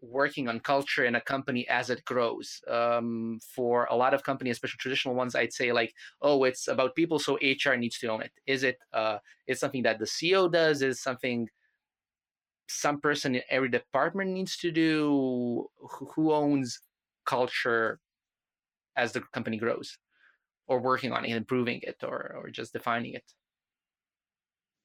working 0.01 0.47
on 0.47 0.59
culture 0.59 1.05
in 1.05 1.15
a 1.15 1.21
company 1.21 1.67
as 1.69 1.89
it 1.89 2.03
grows. 2.05 2.61
Um, 2.67 3.39
for 3.55 3.85
a 3.85 3.95
lot 3.95 4.13
of 4.13 4.23
companies 4.23 4.55
especially 4.55 4.77
traditional 4.79 5.15
ones 5.15 5.35
i'd 5.35 5.53
say 5.53 5.71
like 5.71 5.93
oh 6.21 6.43
it's 6.43 6.67
about 6.67 6.95
people 6.95 7.19
so 7.19 7.37
hr 7.65 7.75
needs 7.75 7.99
to 7.99 8.07
own 8.07 8.21
it. 8.21 8.31
Is 8.47 8.63
it 8.63 8.77
uh, 8.93 9.17
is 9.47 9.59
something 9.59 9.83
that 9.83 9.99
the 9.99 10.05
ceo 10.05 10.51
does? 10.51 10.81
Is 10.81 11.01
something 11.01 11.47
some 12.67 12.99
person 13.01 13.35
in 13.35 13.41
every 13.49 13.69
department 13.69 14.31
needs 14.31 14.57
to 14.57 14.71
do? 14.71 15.67
Who 16.15 16.31
owns 16.33 16.79
culture 17.25 17.99
as 18.95 19.11
the 19.13 19.21
company 19.33 19.57
grows? 19.57 19.97
Or 20.67 20.79
working 20.79 21.11
on 21.11 21.25
it 21.25 21.35
improving 21.35 21.81
it 21.83 21.97
or, 22.03 22.33
or 22.37 22.49
just 22.49 22.71
defining 22.73 23.13
it 23.13 23.25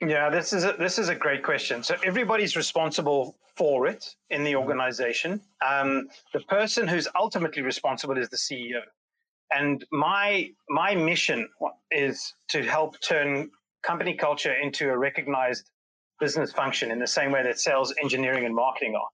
yeah 0.01 0.29
this 0.31 0.53
is 0.53 0.65
a, 0.65 0.75
this 0.79 0.99
is 0.99 1.09
a 1.09 1.15
great 1.15 1.43
question 1.43 1.83
so 1.83 1.97
everybody's 2.05 2.57
responsible 2.57 3.37
for 3.57 3.87
it 3.87 4.15
in 4.31 4.45
the 4.45 4.53
mm-hmm. 4.53 4.61
organization 4.61 5.41
um, 5.67 6.09
the 6.33 6.41
person 6.41 6.87
who's 6.87 7.09
ultimately 7.19 7.63
responsible 7.63 8.17
is 8.17 8.29
the 8.29 8.37
ceo 8.37 8.81
and 9.55 9.85
my 9.93 10.51
my 10.69 10.95
mission 10.95 11.49
is 11.91 12.35
to 12.49 12.63
help 12.63 13.01
turn 13.01 13.51
company 13.83 14.15
culture 14.15 14.55
into 14.55 14.91
a 14.91 14.99
recognized 14.99 15.71
business 16.19 16.53
function 16.53 16.91
in 16.91 16.99
the 16.99 17.07
same 17.07 17.31
way 17.31 17.43
that 17.43 17.59
sales 17.59 17.95
engineering 18.03 18.45
and 18.45 18.55
marketing 18.55 18.95
are 18.95 19.09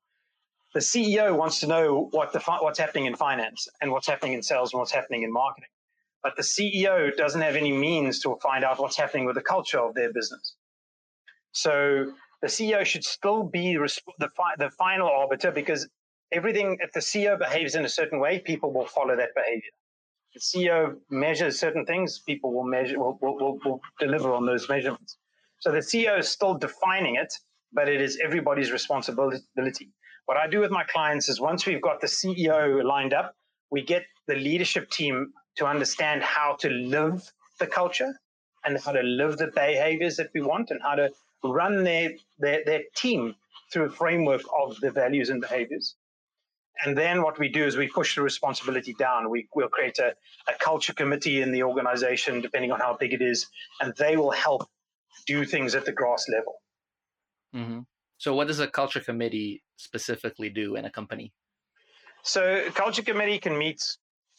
the 0.74 0.80
CEO 0.80 1.36
wants 1.36 1.60
to 1.60 1.66
know 1.66 2.08
what 2.12 2.32
the 2.32 2.40
what's 2.60 2.78
happening 2.78 3.06
in 3.06 3.14
finance 3.14 3.68
and 3.80 3.92
what's 3.92 4.06
happening 4.06 4.32
in 4.32 4.42
sales 4.42 4.72
and 4.72 4.78
what's 4.78 4.92
happening 4.92 5.22
in 5.22 5.32
marketing. 5.32 5.68
But 6.22 6.36
the 6.36 6.42
CEO 6.42 7.14
doesn't 7.14 7.40
have 7.40 7.56
any 7.56 7.72
means 7.72 8.20
to 8.20 8.36
find 8.42 8.64
out 8.64 8.78
what's 8.78 8.96
happening 8.96 9.26
with 9.26 9.34
the 9.34 9.42
culture 9.42 9.78
of 9.78 9.94
their 9.94 10.12
business. 10.12 10.54
So 11.52 12.12
the 12.40 12.48
CEO 12.48 12.84
should 12.84 13.04
still 13.04 13.44
be 13.44 13.76
the, 13.76 14.28
the 14.58 14.70
final 14.70 15.08
arbiter 15.08 15.52
because 15.52 15.88
everything, 16.32 16.78
if 16.80 16.92
the 16.92 17.00
CEO 17.00 17.38
behaves 17.38 17.74
in 17.74 17.84
a 17.84 17.88
certain 17.88 18.18
way, 18.18 18.40
people 18.40 18.72
will 18.72 18.86
follow 18.86 19.16
that 19.16 19.30
behavior. 19.34 19.70
The 20.34 20.40
CEO 20.40 20.96
measures 21.10 21.60
certain 21.60 21.84
things, 21.84 22.20
people 22.20 22.54
will 22.54 22.64
measure, 22.64 22.98
will, 22.98 23.18
will, 23.20 23.36
will, 23.38 23.58
will 23.64 23.80
deliver 24.00 24.32
on 24.32 24.46
those 24.46 24.68
measurements. 24.68 25.18
So 25.58 25.70
the 25.70 25.78
CEO 25.78 26.18
is 26.18 26.28
still 26.28 26.54
defining 26.54 27.16
it, 27.16 27.32
but 27.72 27.88
it 27.88 28.00
is 28.00 28.18
everybody's 28.24 28.72
responsibility. 28.72 29.90
What 30.24 30.36
I 30.36 30.46
do 30.46 30.60
with 30.60 30.70
my 30.70 30.84
clients 30.84 31.28
is 31.28 31.40
once 31.40 31.66
we've 31.66 31.82
got 31.82 32.00
the 32.00 32.06
CEO 32.06 32.82
lined 32.82 33.12
up, 33.12 33.34
we 33.70 33.82
get 33.82 34.04
the 34.26 34.34
leadership 34.34 34.90
team 34.90 35.32
to 35.56 35.66
understand 35.66 36.22
how 36.22 36.56
to 36.60 36.68
live 36.70 37.30
the 37.60 37.66
culture 37.66 38.14
and 38.64 38.78
how 38.80 38.92
to 38.92 39.02
live 39.02 39.36
the 39.38 39.48
behaviors 39.48 40.16
that 40.16 40.30
we 40.34 40.40
want 40.40 40.70
and 40.70 40.80
how 40.82 40.94
to 40.94 41.10
run 41.44 41.84
their, 41.84 42.12
their, 42.38 42.62
their 42.64 42.82
team 42.94 43.34
through 43.72 43.86
a 43.86 43.90
framework 43.90 44.42
of 44.62 44.78
the 44.80 44.90
values 44.90 45.30
and 45.30 45.40
behaviors. 45.40 45.96
And 46.84 46.96
then 46.96 47.22
what 47.22 47.38
we 47.38 47.48
do 47.48 47.64
is 47.64 47.76
we 47.76 47.88
push 47.88 48.16
the 48.16 48.22
responsibility 48.22 48.94
down. 48.98 49.30
We 49.30 49.48
will 49.54 49.68
create 49.68 49.98
a, 49.98 50.14
a 50.48 50.54
culture 50.58 50.92
committee 50.92 51.42
in 51.42 51.52
the 51.52 51.62
organization, 51.62 52.40
depending 52.40 52.72
on 52.72 52.80
how 52.80 52.96
big 52.98 53.12
it 53.12 53.22
is, 53.22 53.46
and 53.80 53.94
they 53.98 54.16
will 54.16 54.30
help 54.30 54.68
do 55.26 55.44
things 55.44 55.74
at 55.74 55.84
the 55.84 55.92
grass 55.92 56.26
level. 56.28 56.54
Mm-hmm. 57.54 57.80
So, 58.18 58.34
what 58.34 58.46
does 58.46 58.60
a 58.60 58.66
culture 58.66 59.00
committee 59.00 59.62
specifically 59.76 60.48
do 60.48 60.76
in 60.76 60.84
a 60.84 60.90
company? 60.90 61.32
So, 62.22 62.64
a 62.66 62.70
culture 62.70 63.02
committee 63.02 63.38
can 63.38 63.56
meet 63.56 63.82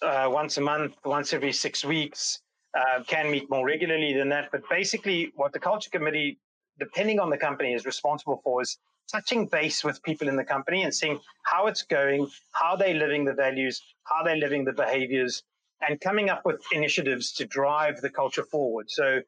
uh, 0.01 0.27
once 0.31 0.57
a 0.57 0.61
month, 0.61 0.95
once 1.05 1.33
every 1.33 1.53
six 1.53 1.85
weeks. 1.85 2.39
Uh, 2.75 3.03
can 3.05 3.29
meet 3.29 3.47
more 3.51 3.63
regularly 3.63 4.13
than 4.17 4.29
that, 4.29 4.49
but 4.51 4.67
basically, 4.67 5.31
what 5.35 5.53
the 5.53 5.59
culture 5.59 5.91
committee, 5.91 6.39
depending 6.79 7.19
on 7.19 7.29
the 7.29 7.37
company, 7.37 7.73
is 7.73 7.85
responsible 7.85 8.41
for 8.43 8.61
is 8.61 8.77
touching 9.11 9.47
base 9.47 9.83
with 9.83 10.01
people 10.03 10.27
in 10.27 10.35
the 10.35 10.43
company 10.43 10.83
and 10.83 10.93
seeing 10.93 11.19
how 11.43 11.67
it's 11.67 11.83
going, 11.83 12.27
how 12.51 12.75
they're 12.75 12.93
living 12.93 13.25
the 13.25 13.33
values, 13.33 13.81
how 14.05 14.23
they're 14.23 14.37
living 14.37 14.63
the 14.63 14.73
behaviors, 14.73 15.43
and 15.87 15.99
coming 15.99 16.29
up 16.29 16.41
with 16.45 16.61
initiatives 16.71 17.33
to 17.33 17.45
drive 17.45 17.99
the 18.01 18.09
culture 18.09 18.43
forward. 18.43 18.89
So 18.89 19.19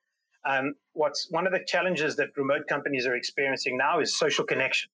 um, 0.46 0.76
what's 0.94 1.30
one 1.30 1.46
of 1.46 1.54
the 1.54 1.64
challenges 1.68 2.16
that 2.16 2.30
remote 2.38 2.68
companies 2.68 3.06
are 3.06 3.16
experiencing 3.16 3.78
now 3.78 4.00
is 4.00 4.18
social 4.18 4.46
connection. 4.46 4.90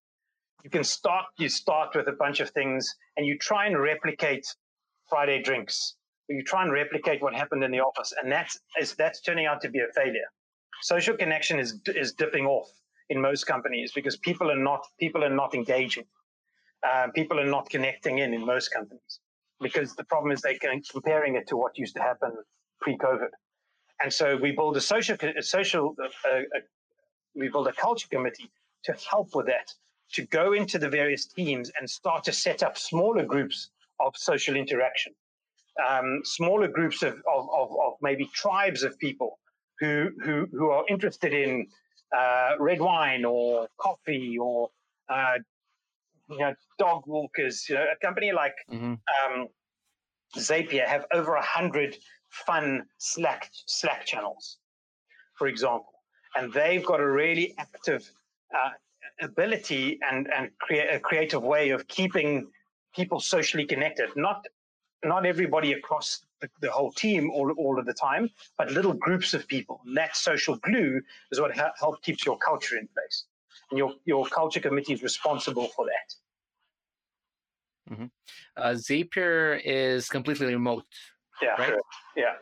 You 0.63 0.70
can 0.70 0.84
start, 0.84 1.25
you 1.38 1.50
start 1.50 1.96
with 1.96 2.08
a 2.08 2.13
bunch 2.13 2.39
of 2.39 2.50
things 2.51 2.96
and 3.17 3.25
you 3.25 3.38
try 3.38 3.65
and 3.65 3.79
replicate 3.79 4.46
Friday 5.10 5.41
drinks. 5.41 5.96
You 6.29 6.43
try 6.43 6.63
and 6.63 6.72
replicate 6.72 7.22
what 7.22 7.34
happened 7.34 7.63
in 7.63 7.72
the 7.72 7.81
office, 7.81 8.13
and 8.22 8.31
that's 8.31 8.58
that's 8.96 9.20
turning 9.20 9.48
out 9.48 9.60
to 9.62 9.70
be 9.70 9.79
a 9.79 9.91
failure. 9.93 10.29
Social 10.81 11.15
connection 11.15 11.59
is 11.59 11.79
is 11.88 12.13
dipping 12.13 12.45
off 12.45 12.69
in 13.09 13.21
most 13.21 13.45
companies 13.45 13.91
because 13.93 14.17
people 14.17 14.50
are 14.51 14.63
not 14.69 14.81
people 15.00 15.23
are 15.23 15.35
not 15.43 15.53
engaging. 15.53 16.05
Uh, 16.83 17.07
people 17.13 17.39
are 17.39 17.51
not 17.57 17.69
connecting 17.69 18.19
in 18.19 18.33
in 18.33 18.43
most 18.45 18.69
companies 18.69 19.19
because 19.61 19.95
the 19.95 20.03
problem 20.05 20.31
is 20.31 20.41
they're 20.41 20.57
comparing 20.91 21.35
it 21.35 21.47
to 21.47 21.55
what 21.55 21.77
used 21.77 21.95
to 21.95 22.01
happen 22.01 22.31
pre-COVID. 22.81 23.29
And 24.01 24.11
so 24.11 24.35
we 24.35 24.51
build 24.51 24.75
a 24.77 24.81
social, 24.81 25.15
a 25.38 25.43
social, 25.43 25.95
uh, 26.01 26.39
we 27.35 27.50
build 27.50 27.67
a 27.67 27.73
culture 27.73 28.07
committee 28.11 28.50
to 28.85 28.95
help 29.09 29.35
with 29.35 29.45
that, 29.45 29.71
to 30.13 30.25
go 30.25 30.53
into 30.53 30.79
the 30.79 30.89
various 30.89 31.27
teams 31.27 31.71
and 31.79 31.88
start 31.88 32.23
to 32.23 32.33
set 32.33 32.63
up 32.63 32.77
smaller 32.77 33.23
groups 33.23 33.69
of 34.00 34.17
social 34.17 34.55
interaction, 34.55 35.13
um, 35.88 36.21
smaller 36.23 36.67
groups 36.67 37.03
of, 37.03 37.13
of, 37.13 37.47
of, 37.55 37.69
of, 37.71 37.93
maybe 38.01 38.27
tribes 38.33 38.81
of 38.81 38.97
people 38.97 39.38
who, 39.81 40.11
who, 40.23 40.47
who 40.53 40.69
are 40.69 40.85
interested 40.88 41.33
in 41.33 41.67
uh, 42.17 42.51
red 42.59 42.79
wine 42.79 43.25
or 43.25 43.67
coffee 43.77 44.38
or 44.39 44.69
uh, 45.09 45.33
you 46.29 46.39
know, 46.39 46.53
dog 46.79 47.03
walkers. 47.05 47.67
You 47.67 47.75
know, 47.75 47.85
a 47.91 48.05
company 48.05 48.31
like 48.31 48.55
mm-hmm. 48.71 48.93
um, 48.93 49.47
Zapier 50.38 50.85
have 50.85 51.05
over 51.13 51.35
a 51.35 51.41
hundred 51.41 51.97
fun 52.29 52.83
Slack 52.97 53.50
Slack 53.65 54.05
channels, 54.05 54.57
for 55.38 55.47
example, 55.47 55.91
and 56.35 56.53
they've 56.53 56.85
got 56.85 57.01
a 57.01 57.09
really 57.09 57.53
active 57.57 58.09
uh, 58.55 58.69
ability 59.21 60.00
and 60.09 60.27
and 60.33 60.50
create 60.59 60.93
a 60.93 61.00
creative 61.00 61.43
way 61.43 61.69
of 61.69 61.88
keeping 61.88 62.47
people 62.95 63.19
socially 63.19 63.65
connected. 63.65 64.09
Not 64.15 64.45
not 65.03 65.25
everybody 65.25 65.74
across 65.74 66.25
the, 66.41 66.50
the, 66.62 66.72
whole 66.72 66.91
team 66.91 67.31
all, 67.31 67.51
all 67.58 67.79
of 67.79 67.86
the 67.86 67.93
time, 67.93 68.29
but 68.58 68.72
little 68.72 68.93
groups 68.93 69.34
of 69.34 69.48
people. 69.48 69.81
And 69.86 69.98
that 69.98 70.15
social 70.15 70.55
glue 70.58 71.01
is 71.31 71.39
what 71.39 71.55
ha- 71.55 71.74
helps 71.79 72.01
keeps 72.01 72.25
your 72.25 72.38
culture 72.38 72.77
in 72.77 72.88
place. 72.93 73.25
And 73.70 73.77
your, 73.77 73.93
your 74.05 74.25
culture 74.27 74.60
committee 74.60 74.93
is 74.93 75.01
responsible 75.01 75.67
for 75.75 75.86
that. 75.86 76.15
Mm-hmm. 77.93 78.05
Uh, 78.55 78.70
Zapier 78.70 79.60
is 79.65 80.08
completely 80.08 80.48
remote, 80.48 80.86
yeah. 81.41 81.55
Right? 81.58 81.70
Sure. 81.70 81.81
Yeah. 82.15 82.34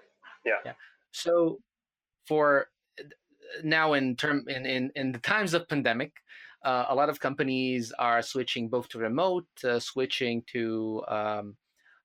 Yeah. 0.46 0.54
Yeah. 0.66 0.74
So 1.12 1.60
for 2.28 2.68
now 3.64 3.94
in 3.94 4.16
term 4.16 4.46
in, 4.48 4.66
in, 4.66 4.92
in 4.96 5.12
the 5.12 5.20
times 5.20 5.54
of 5.54 5.68
pandemic, 5.68 6.14
uh, 6.64 6.86
a 6.90 6.96
lot 6.96 7.10
of 7.10 7.20
companies 7.20 7.92
are 7.98 8.22
switching 8.22 8.68
both 8.70 8.90
to 8.90 9.00
remote, 9.00 9.48
uh, 9.64 9.80
switching 9.80 10.44
to 10.52 11.04
um, 11.08 11.56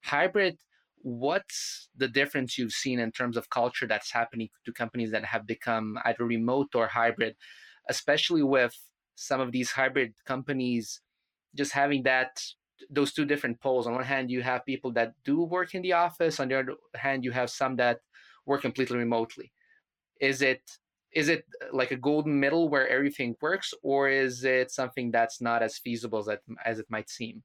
hybrid. 0.04 0.58
What's 1.02 1.88
the 1.96 2.08
difference 2.08 2.56
you've 2.56 2.72
seen 2.72 2.98
in 2.98 3.12
terms 3.12 3.36
of 3.36 3.50
culture 3.50 3.86
that's 3.86 4.10
happening 4.12 4.48
to 4.64 4.72
companies 4.72 5.10
that 5.10 5.24
have 5.26 5.46
become 5.46 5.98
either 6.04 6.24
remote 6.24 6.68
or 6.74 6.86
hybrid, 6.88 7.36
especially 7.88 8.42
with 8.42 8.74
some 9.14 9.40
of 9.40 9.52
these 9.52 9.72
hybrid 9.72 10.14
companies 10.24 11.00
just 11.54 11.72
having 11.72 12.02
that 12.04 12.40
those 12.90 13.12
two 13.12 13.24
different 13.24 13.60
poles. 13.60 13.86
On 13.86 13.94
one 13.94 14.04
hand, 14.04 14.30
you 14.30 14.42
have 14.42 14.66
people 14.66 14.92
that 14.92 15.14
do 15.24 15.42
work 15.42 15.74
in 15.74 15.82
the 15.82 15.92
office. 15.92 16.40
On 16.40 16.48
the 16.48 16.58
other 16.58 16.74
hand, 16.94 17.24
you 17.24 17.30
have 17.30 17.50
some 17.50 17.76
that 17.76 18.00
work 18.46 18.62
completely 18.62 18.98
remotely. 18.98 19.52
Is 20.20 20.42
it 20.42 20.62
is 21.12 21.28
it 21.28 21.44
uh, 21.62 21.66
like 21.72 21.92
a 21.92 21.96
golden 21.96 22.40
middle 22.40 22.68
where 22.68 22.88
everything 22.88 23.36
works, 23.40 23.72
or 23.82 24.08
is 24.08 24.44
it 24.44 24.70
something 24.70 25.10
that's 25.12 25.40
not 25.40 25.62
as 25.62 25.78
feasible 25.78 26.18
as 26.18 26.38
as 26.64 26.78
it 26.78 26.86
might 26.90 27.08
seem? 27.08 27.42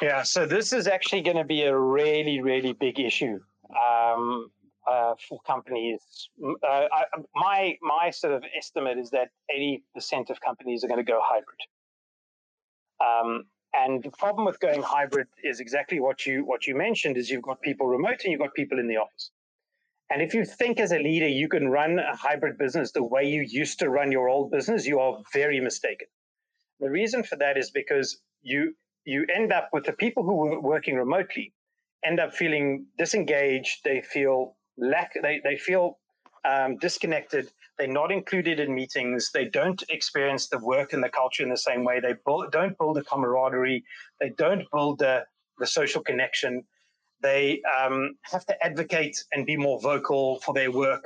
Yeah, 0.00 0.22
so 0.22 0.46
this 0.46 0.72
is 0.72 0.86
actually 0.86 1.22
going 1.22 1.36
to 1.36 1.44
be 1.44 1.62
a 1.62 1.76
really, 1.76 2.40
really 2.40 2.72
big 2.72 2.98
issue. 2.98 3.38
Um, 3.70 4.50
uh, 4.90 5.14
for 5.28 5.40
companies. 5.46 6.00
Uh, 6.42 6.86
I, 6.92 7.04
my 7.34 7.76
my 7.82 8.10
sort 8.10 8.32
of 8.32 8.42
estimate 8.56 8.98
is 8.98 9.10
that 9.10 9.28
eighty 9.50 9.84
percent 9.94 10.30
of 10.30 10.40
companies 10.40 10.84
are 10.84 10.88
going 10.88 11.04
to 11.04 11.10
go 11.12 11.20
hybrid. 11.22 11.60
Um, 13.00 13.44
and 13.72 14.02
the 14.02 14.10
problem 14.10 14.46
with 14.46 14.58
going 14.58 14.82
hybrid 14.82 15.28
is 15.44 15.60
exactly 15.60 16.00
what 16.00 16.26
you 16.26 16.44
what 16.44 16.66
you 16.66 16.74
mentioned: 16.74 17.16
is 17.16 17.30
you've 17.30 17.42
got 17.42 17.60
people 17.60 17.86
remote 17.86 18.20
and 18.24 18.32
you've 18.32 18.40
got 18.40 18.54
people 18.54 18.78
in 18.78 18.88
the 18.88 18.96
office. 18.96 19.30
And 20.12 20.20
if 20.22 20.34
you 20.34 20.44
think 20.44 20.80
as 20.80 20.90
a 20.90 20.98
leader 20.98 21.28
you 21.28 21.48
can 21.48 21.68
run 21.68 22.00
a 22.00 22.16
hybrid 22.16 22.58
business 22.58 22.90
the 22.90 23.02
way 23.02 23.24
you 23.24 23.42
used 23.42 23.78
to 23.78 23.90
run 23.90 24.10
your 24.10 24.28
old 24.28 24.50
business, 24.50 24.86
you 24.86 24.98
are 24.98 25.18
very 25.32 25.60
mistaken. 25.60 26.08
The 26.80 26.90
reason 26.90 27.22
for 27.22 27.36
that 27.36 27.56
is 27.56 27.70
because 27.70 28.18
you 28.42 28.74
you 29.10 29.26
end 29.34 29.52
up 29.52 29.68
with 29.72 29.84
the 29.84 29.92
people 29.92 30.22
who 30.22 30.36
are 30.46 30.60
working 30.60 30.96
remotely 30.96 31.52
end 32.04 32.20
up 32.20 32.34
feeling 32.34 32.86
disengaged. 32.98 33.80
They 33.84 34.00
feel 34.02 34.56
lack. 34.78 35.12
They 35.22 35.40
they 35.44 35.56
feel 35.56 35.98
um, 36.44 36.76
disconnected. 36.78 37.50
They're 37.78 37.88
not 37.88 38.10
included 38.10 38.60
in 38.60 38.74
meetings. 38.74 39.30
They 39.32 39.46
don't 39.46 39.82
experience 39.88 40.48
the 40.48 40.58
work 40.58 40.92
and 40.92 41.02
the 41.02 41.08
culture 41.08 41.42
in 41.42 41.50
the 41.50 41.56
same 41.56 41.84
way. 41.84 42.00
They 42.00 42.14
don't 42.50 42.76
build 42.78 42.98
a 42.98 43.04
camaraderie. 43.04 43.84
They 44.20 44.30
don't 44.30 44.64
build 44.72 45.00
the 45.00 45.24
the 45.58 45.66
social 45.66 46.02
connection. 46.02 46.64
They 47.22 47.60
um, 47.78 48.16
have 48.22 48.46
to 48.46 48.64
advocate 48.64 49.22
and 49.32 49.44
be 49.44 49.56
more 49.56 49.78
vocal 49.80 50.40
for 50.40 50.54
their 50.54 50.72
work, 50.72 51.04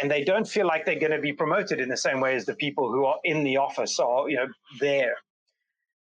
and 0.00 0.10
they 0.10 0.24
don't 0.24 0.48
feel 0.48 0.66
like 0.66 0.86
they're 0.86 0.98
going 0.98 1.12
to 1.12 1.20
be 1.20 1.34
promoted 1.34 1.80
in 1.80 1.88
the 1.90 1.98
same 1.98 2.20
way 2.20 2.34
as 2.34 2.46
the 2.46 2.54
people 2.54 2.90
who 2.90 3.04
are 3.04 3.18
in 3.24 3.44
the 3.44 3.58
office 3.58 3.98
are, 3.98 4.30
you 4.30 4.36
know, 4.36 4.48
there. 4.78 5.16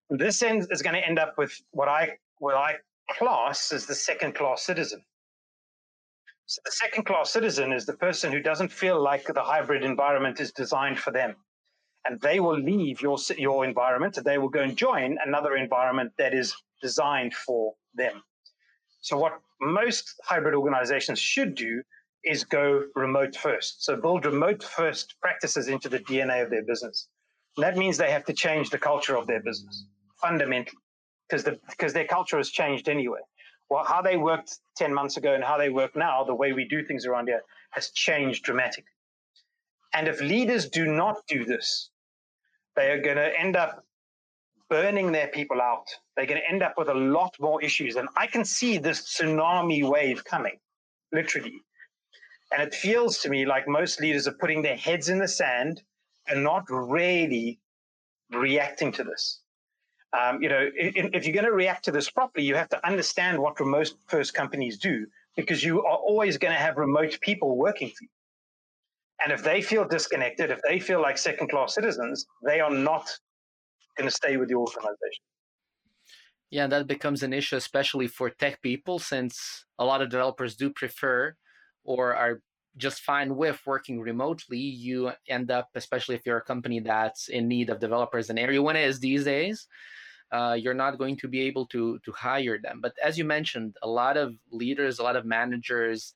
This 0.09 0.41
ends, 0.41 0.67
is 0.71 0.81
going 0.81 0.95
to 0.95 1.05
end 1.05 1.19
up 1.19 1.37
with 1.37 1.53
what 1.71 1.89
I 1.89 2.17
what 2.39 2.55
I 2.55 2.75
class 3.09 3.71
as 3.71 3.85
the 3.85 3.95
second 3.95 4.35
class 4.35 4.63
citizen. 4.63 5.03
So 6.45 6.61
the 6.63 6.71
second 6.71 7.03
class 7.05 7.31
citizen 7.31 7.73
is 7.73 7.85
the 7.85 7.97
person 7.97 8.31
who 8.31 8.41
doesn't 8.41 8.71
feel 8.71 9.01
like 9.01 9.25
the 9.25 9.43
hybrid 9.43 9.83
environment 9.83 10.39
is 10.39 10.51
designed 10.53 10.99
for 10.99 11.11
them. 11.11 11.35
And 12.05 12.21
they 12.21 12.39
will 12.39 12.57
leave 12.57 13.01
your, 13.01 13.17
your 13.37 13.65
environment 13.65 14.15
and 14.15 14.25
they 14.25 14.37
will 14.37 14.47
go 14.47 14.61
and 14.61 14.77
join 14.77 15.17
another 15.25 15.57
environment 15.57 16.13
that 16.17 16.33
is 16.33 16.55
designed 16.81 17.33
for 17.33 17.73
them. 17.95 18.23
So, 19.01 19.17
what 19.17 19.33
most 19.59 20.13
hybrid 20.23 20.55
organizations 20.55 21.19
should 21.19 21.53
do 21.55 21.81
is 22.23 22.45
go 22.45 22.83
remote 22.95 23.35
first. 23.35 23.83
So, 23.83 23.97
build 23.97 24.25
remote 24.25 24.63
first 24.63 25.15
practices 25.21 25.67
into 25.67 25.89
the 25.89 25.99
DNA 25.99 26.41
of 26.43 26.49
their 26.49 26.63
business. 26.63 27.09
And 27.57 27.63
that 27.65 27.75
means 27.75 27.97
they 27.97 28.11
have 28.11 28.25
to 28.25 28.33
change 28.33 28.69
the 28.69 28.77
culture 28.77 29.17
of 29.17 29.27
their 29.27 29.41
business 29.41 29.85
fundamentally 30.21 30.77
because 31.27 31.43
the, 31.43 31.59
because 31.69 31.93
their 31.93 32.05
culture 32.05 32.37
has 32.37 32.49
changed 32.49 32.89
anyway 32.89 33.19
well, 33.69 33.83
how 33.83 34.01
they 34.01 34.17
worked 34.17 34.59
10 34.77 34.93
months 34.93 35.17
ago 35.17 35.33
and 35.33 35.43
how 35.43 35.57
they 35.57 35.69
work 35.69 35.95
now, 35.95 36.23
the 36.23 36.35
way 36.35 36.53
we 36.53 36.65
do 36.65 36.85
things 36.85 37.05
around 37.05 37.27
here, 37.27 37.41
has 37.71 37.89
changed 37.91 38.43
dramatically. 38.43 38.85
And 39.93 40.07
if 40.07 40.21
leaders 40.21 40.69
do 40.69 40.85
not 40.85 41.17
do 41.27 41.43
this, 41.43 41.89
they 42.75 42.91
are 42.91 43.01
going 43.01 43.17
to 43.17 43.39
end 43.39 43.55
up 43.55 43.83
burning 44.69 45.11
their 45.11 45.27
people 45.27 45.61
out. 45.61 45.85
They're 46.15 46.25
going 46.25 46.41
to 46.41 46.49
end 46.49 46.61
up 46.61 46.75
with 46.77 46.89
a 46.89 46.93
lot 46.93 47.35
more 47.39 47.61
issues. 47.61 47.95
And 47.95 48.07
I 48.15 48.27
can 48.27 48.45
see 48.45 48.77
this 48.77 49.01
tsunami 49.01 49.87
wave 49.87 50.23
coming, 50.23 50.59
literally. 51.11 51.61
And 52.53 52.61
it 52.61 52.73
feels 52.73 53.17
to 53.19 53.29
me 53.29 53.45
like 53.45 53.67
most 53.67 53.99
leaders 53.99 54.27
are 54.27 54.35
putting 54.39 54.61
their 54.61 54.77
heads 54.77 55.09
in 55.09 55.19
the 55.19 55.27
sand 55.27 55.81
and 56.27 56.43
not 56.43 56.63
really 56.69 57.59
reacting 58.31 58.91
to 58.93 59.03
this. 59.03 59.41
Um, 60.17 60.41
you 60.41 60.49
know, 60.49 60.69
if, 60.73 61.09
if 61.13 61.25
you're 61.25 61.33
going 61.33 61.45
to 61.45 61.51
react 61.51 61.85
to 61.85 61.91
this 61.91 62.09
properly, 62.09 62.45
you 62.45 62.55
have 62.55 62.69
to 62.69 62.87
understand 62.87 63.37
what 63.37 63.59
remote 63.59 63.93
first 64.07 64.33
companies 64.33 64.77
do 64.77 65.05
because 65.35 65.63
you 65.63 65.83
are 65.83 65.97
always 65.97 66.37
going 66.37 66.53
to 66.53 66.59
have 66.59 66.77
remote 66.77 67.17
people 67.21 67.55
working 67.57 67.89
for 67.89 68.03
you. 68.03 68.09
And 69.23 69.31
if 69.31 69.43
they 69.43 69.61
feel 69.61 69.87
disconnected, 69.87 70.51
if 70.51 70.59
they 70.67 70.79
feel 70.79 71.01
like 71.01 71.17
second 71.17 71.49
class 71.49 71.75
citizens, 71.75 72.25
they 72.45 72.59
are 72.59 72.71
not 72.71 73.09
going 73.97 74.09
to 74.09 74.15
stay 74.15 74.37
with 74.37 74.49
the 74.49 74.55
organization. 74.55 75.23
Yeah, 76.49 76.67
that 76.67 76.87
becomes 76.87 77.23
an 77.23 77.33
issue, 77.33 77.57
especially 77.57 78.07
for 78.07 78.29
tech 78.29 78.61
people, 78.61 78.99
since 78.99 79.65
a 79.77 79.85
lot 79.85 80.01
of 80.01 80.09
developers 80.09 80.55
do 80.55 80.69
prefer 80.69 81.35
or 81.83 82.15
are 82.15 82.41
just 82.77 83.01
fine 83.01 83.35
with 83.35 83.59
working 83.65 83.99
remotely. 83.99 84.59
You 84.59 85.11
end 85.27 85.51
up, 85.51 85.69
especially 85.75 86.15
if 86.15 86.25
you're 86.25 86.37
a 86.37 86.43
company 86.43 86.79
that's 86.79 87.27
in 87.27 87.47
need 87.47 87.69
of 87.69 87.79
developers, 87.79 88.29
and 88.29 88.39
everyone 88.39 88.75
is 88.75 88.99
these 88.99 89.25
days, 89.25 89.67
uh, 90.31 90.57
you're 90.59 90.73
not 90.73 90.97
going 90.97 91.17
to 91.17 91.27
be 91.27 91.41
able 91.41 91.65
to 91.67 91.99
to 91.99 92.11
hire 92.11 92.57
them. 92.59 92.79
But 92.81 92.93
as 93.03 93.17
you 93.17 93.25
mentioned, 93.25 93.77
a 93.81 93.87
lot 93.87 94.17
of 94.17 94.35
leaders, 94.51 94.99
a 94.99 95.03
lot 95.03 95.15
of 95.15 95.25
managers 95.25 96.13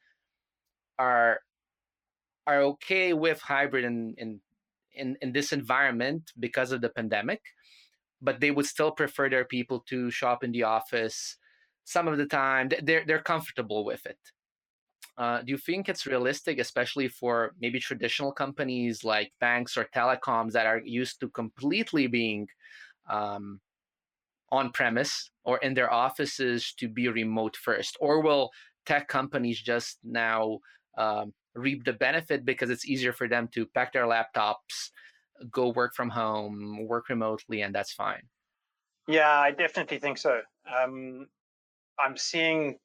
are 0.99 1.39
are 2.47 2.61
okay 2.61 3.13
with 3.13 3.39
hybrid 3.41 3.85
in 3.85 4.13
in 4.17 4.41
in, 4.93 5.17
in 5.21 5.31
this 5.31 5.53
environment 5.53 6.31
because 6.39 6.71
of 6.71 6.81
the 6.81 6.89
pandemic, 6.89 7.41
but 8.21 8.39
they 8.39 8.51
would 8.51 8.65
still 8.65 8.91
prefer 8.91 9.29
their 9.29 9.45
people 9.45 9.79
to 9.87 10.11
shop 10.11 10.43
in 10.43 10.51
the 10.51 10.63
office 10.63 11.37
some 11.85 12.07
of 12.07 12.17
the 12.17 12.25
time. 12.25 12.69
They're 12.83 13.05
they're 13.05 13.21
comfortable 13.21 13.85
with 13.85 14.05
it. 14.05 14.19
Uh, 15.17 15.41
do 15.41 15.51
you 15.51 15.57
think 15.57 15.87
it's 15.87 16.07
realistic, 16.07 16.57
especially 16.59 17.07
for 17.07 17.53
maybe 17.59 17.79
traditional 17.79 18.31
companies 18.31 19.03
like 19.03 19.31
banks 19.39 19.77
or 19.77 19.85
telecoms 19.95 20.51
that 20.53 20.65
are 20.65 20.81
used 20.83 21.19
to 21.19 21.29
completely 21.29 22.07
being 22.07 22.47
um, 23.09 23.59
on 24.51 24.71
premise 24.71 25.31
or 25.43 25.57
in 25.59 25.73
their 25.73 25.91
offices 25.91 26.73
to 26.79 26.87
be 26.87 27.07
remote 27.07 27.55
first? 27.55 27.97
Or 27.99 28.21
will 28.21 28.51
tech 28.85 29.07
companies 29.07 29.61
just 29.61 29.99
now 30.03 30.59
um, 30.97 31.33
reap 31.55 31.85
the 31.85 31.93
benefit 31.93 32.45
because 32.45 32.69
it's 32.69 32.85
easier 32.85 33.13
for 33.13 33.27
them 33.27 33.47
to 33.53 33.65
pack 33.65 33.93
their 33.93 34.05
laptops, 34.05 34.91
go 35.51 35.69
work 35.69 35.93
from 35.95 36.09
home, 36.09 36.87
work 36.87 37.09
remotely, 37.09 37.61
and 37.61 37.73
that's 37.73 37.93
fine? 37.93 38.21
Yeah, 39.07 39.39
I 39.39 39.51
definitely 39.51 39.99
think 39.99 40.17
so. 40.17 40.41
Um, 40.71 41.27
I'm 41.99 42.17
seeing 42.17 42.77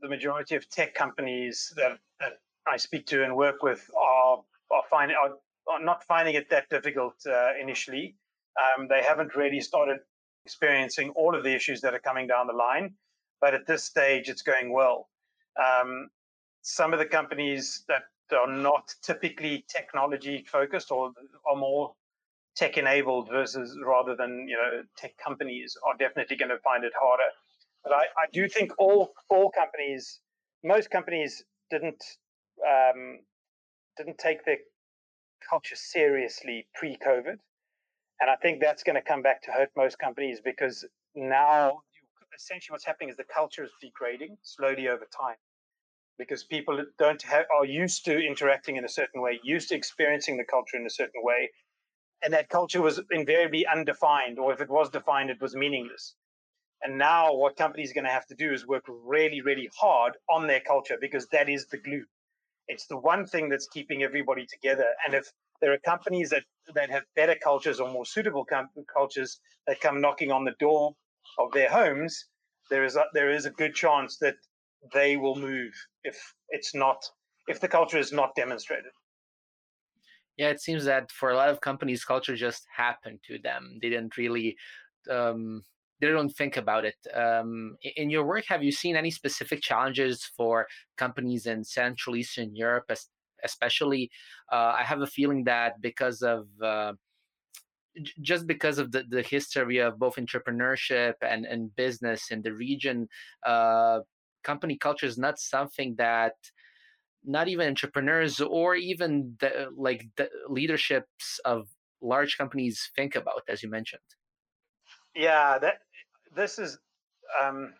the 0.00 0.08
majority 0.08 0.54
of 0.54 0.68
tech 0.68 0.94
companies 0.94 1.72
that, 1.76 1.98
that 2.20 2.40
I 2.68 2.76
speak 2.76 3.06
to 3.06 3.24
and 3.24 3.34
work 3.34 3.62
with 3.62 3.90
are 3.98 4.38
are, 4.72 4.82
find, 4.88 5.12
are, 5.12 5.34
are 5.68 5.84
not 5.84 6.04
finding 6.04 6.34
it 6.34 6.48
that 6.50 6.68
difficult 6.70 7.14
uh, 7.26 7.50
initially. 7.60 8.16
Um, 8.58 8.88
they 8.88 9.02
haven't 9.02 9.34
really 9.36 9.60
started 9.60 9.98
experiencing 10.44 11.10
all 11.10 11.34
of 11.36 11.44
the 11.44 11.54
issues 11.54 11.80
that 11.80 11.94
are 11.94 12.00
coming 12.00 12.26
down 12.26 12.46
the 12.46 12.52
line. 12.52 12.94
But 13.40 13.54
at 13.54 13.66
this 13.66 13.84
stage, 13.84 14.28
it's 14.28 14.42
going 14.42 14.72
well. 14.72 15.08
Um, 15.60 16.08
some 16.62 16.92
of 16.92 16.98
the 16.98 17.06
companies 17.06 17.84
that 17.88 18.02
are 18.32 18.50
not 18.50 18.94
typically 19.02 19.64
technology 19.68 20.44
focused 20.50 20.90
or 20.90 21.12
are 21.46 21.56
more 21.56 21.94
tech 22.56 22.78
enabled 22.78 23.28
versus 23.30 23.76
rather 23.84 24.14
than 24.14 24.46
you 24.48 24.56
know 24.56 24.82
tech 24.96 25.12
companies 25.18 25.76
are 25.86 25.96
definitely 25.98 26.36
going 26.36 26.50
to 26.50 26.58
find 26.58 26.84
it 26.84 26.92
harder. 26.98 27.30
But 27.82 27.92
I, 27.92 28.02
I 28.02 28.26
do 28.32 28.48
think 28.48 28.72
all 28.78 29.12
all 29.28 29.50
companies, 29.50 30.20
most 30.62 30.90
companies 30.90 31.44
didn't 31.70 32.02
um, 32.66 33.20
didn't 33.96 34.18
take 34.18 34.44
their 34.44 34.58
culture 35.48 35.76
seriously 35.76 36.66
pre-COVID. 36.74 37.38
And 38.22 38.30
I 38.30 38.36
think 38.36 38.60
that's 38.60 38.84
going 38.84 38.94
to 38.94 39.02
come 39.02 39.20
back 39.20 39.42
to 39.42 39.50
hurt 39.50 39.70
most 39.76 39.98
companies 39.98 40.40
because 40.40 40.84
now 41.16 41.82
essentially 42.32 42.72
what's 42.72 42.84
happening 42.84 43.10
is 43.10 43.16
the 43.16 43.24
culture 43.24 43.64
is 43.64 43.72
degrading 43.80 44.36
slowly 44.42 44.86
over 44.86 45.08
time 45.20 45.34
because 46.18 46.44
people 46.44 46.84
don't 47.00 47.20
have, 47.22 47.46
are 47.52 47.66
used 47.66 48.04
to 48.04 48.24
interacting 48.24 48.76
in 48.76 48.84
a 48.84 48.88
certain 48.88 49.20
way, 49.20 49.40
used 49.42 49.70
to 49.70 49.74
experiencing 49.74 50.36
the 50.36 50.44
culture 50.44 50.76
in 50.76 50.86
a 50.86 50.90
certain 50.90 51.20
way. 51.24 51.50
And 52.22 52.32
that 52.32 52.48
culture 52.48 52.80
was 52.80 53.00
invariably 53.10 53.66
undefined, 53.66 54.38
or 54.38 54.52
if 54.52 54.60
it 54.60 54.70
was 54.70 54.88
defined, 54.88 55.30
it 55.30 55.40
was 55.40 55.56
meaningless. 55.56 56.14
And 56.84 56.98
now 56.98 57.34
what 57.34 57.56
companies 57.56 57.90
are 57.90 57.94
going 57.94 58.04
to 58.04 58.10
have 58.10 58.26
to 58.26 58.36
do 58.36 58.52
is 58.52 58.68
work 58.68 58.84
really, 58.88 59.40
really 59.40 59.68
hard 59.76 60.12
on 60.30 60.46
their 60.46 60.60
culture 60.60 60.96
because 61.00 61.26
that 61.32 61.48
is 61.48 61.66
the 61.66 61.78
glue. 61.78 62.04
It's 62.68 62.86
the 62.86 62.98
one 62.98 63.26
thing 63.26 63.48
that's 63.48 63.66
keeping 63.66 64.04
everybody 64.04 64.46
together. 64.46 64.86
And 65.04 65.14
if 65.14 65.32
there 65.62 65.72
are 65.72 65.78
companies 65.78 66.28
that, 66.30 66.42
that 66.74 66.90
have 66.90 67.04
better 67.16 67.36
cultures 67.42 67.80
or 67.80 67.90
more 67.90 68.04
suitable 68.04 68.44
com- 68.44 68.68
cultures 68.92 69.40
that 69.66 69.80
come 69.80 70.00
knocking 70.00 70.30
on 70.30 70.44
the 70.44 70.54
door 70.58 70.94
of 71.38 71.50
their 71.52 71.70
homes, 71.70 72.26
there 72.68 72.84
is 72.84 72.96
a, 72.96 73.04
there 73.14 73.30
is 73.30 73.46
a 73.46 73.50
good 73.50 73.74
chance 73.74 74.18
that 74.18 74.34
they 74.92 75.16
will 75.16 75.36
move 75.36 75.72
if 76.04 76.34
it's 76.50 76.74
not 76.74 76.98
if 77.48 77.60
the 77.60 77.68
culture 77.68 77.98
is 77.98 78.12
not 78.12 78.34
demonstrated. 78.34 78.92
Yeah, 80.36 80.48
it 80.48 80.60
seems 80.60 80.84
that 80.84 81.10
for 81.10 81.30
a 81.30 81.36
lot 81.36 81.48
of 81.48 81.60
companies, 81.60 82.04
culture 82.04 82.36
just 82.36 82.64
happened 82.74 83.20
to 83.28 83.38
them. 83.38 83.78
They 83.80 83.90
didn't 83.90 84.16
really 84.16 84.56
um, 85.10 85.62
they 86.00 86.08
don't 86.08 86.30
think 86.30 86.56
about 86.56 86.84
it. 86.84 86.96
Um, 87.14 87.76
in 87.96 88.10
your 88.10 88.24
work, 88.24 88.44
have 88.48 88.64
you 88.64 88.72
seen 88.72 88.96
any 88.96 89.12
specific 89.12 89.60
challenges 89.62 90.24
for 90.36 90.66
companies 90.96 91.46
in 91.46 91.62
Central 91.62 92.16
Eastern 92.16 92.56
Europe, 92.56 92.90
especially 93.44 94.10
uh, 94.52 94.74
i 94.78 94.82
have 94.82 95.00
a 95.00 95.06
feeling 95.06 95.44
that 95.44 95.80
because 95.80 96.22
of 96.22 96.46
uh, 96.62 96.92
just 98.22 98.46
because 98.46 98.78
of 98.78 98.90
the, 98.90 99.04
the 99.08 99.22
history 99.22 99.78
of 99.78 99.98
both 99.98 100.16
entrepreneurship 100.16 101.14
and, 101.20 101.44
and 101.44 101.74
business 101.76 102.30
in 102.30 102.40
the 102.40 102.52
region 102.52 103.06
uh, 103.46 104.00
company 104.42 104.76
culture 104.76 105.06
is 105.06 105.18
not 105.18 105.38
something 105.38 105.94
that 105.98 106.32
not 107.24 107.48
even 107.48 107.68
entrepreneurs 107.68 108.40
or 108.40 108.74
even 108.74 109.36
the, 109.40 109.68
like 109.76 110.06
the 110.16 110.28
leaderships 110.48 111.38
of 111.44 111.68
large 112.00 112.36
companies 112.36 112.90
think 112.96 113.14
about, 113.14 113.42
as 113.48 113.62
you 113.62 113.70
mentioned? 113.70 114.02
Yeah, 115.14 115.58
that 115.58 115.74
this 116.34 116.58
is 116.58 116.78
um, 117.42 117.74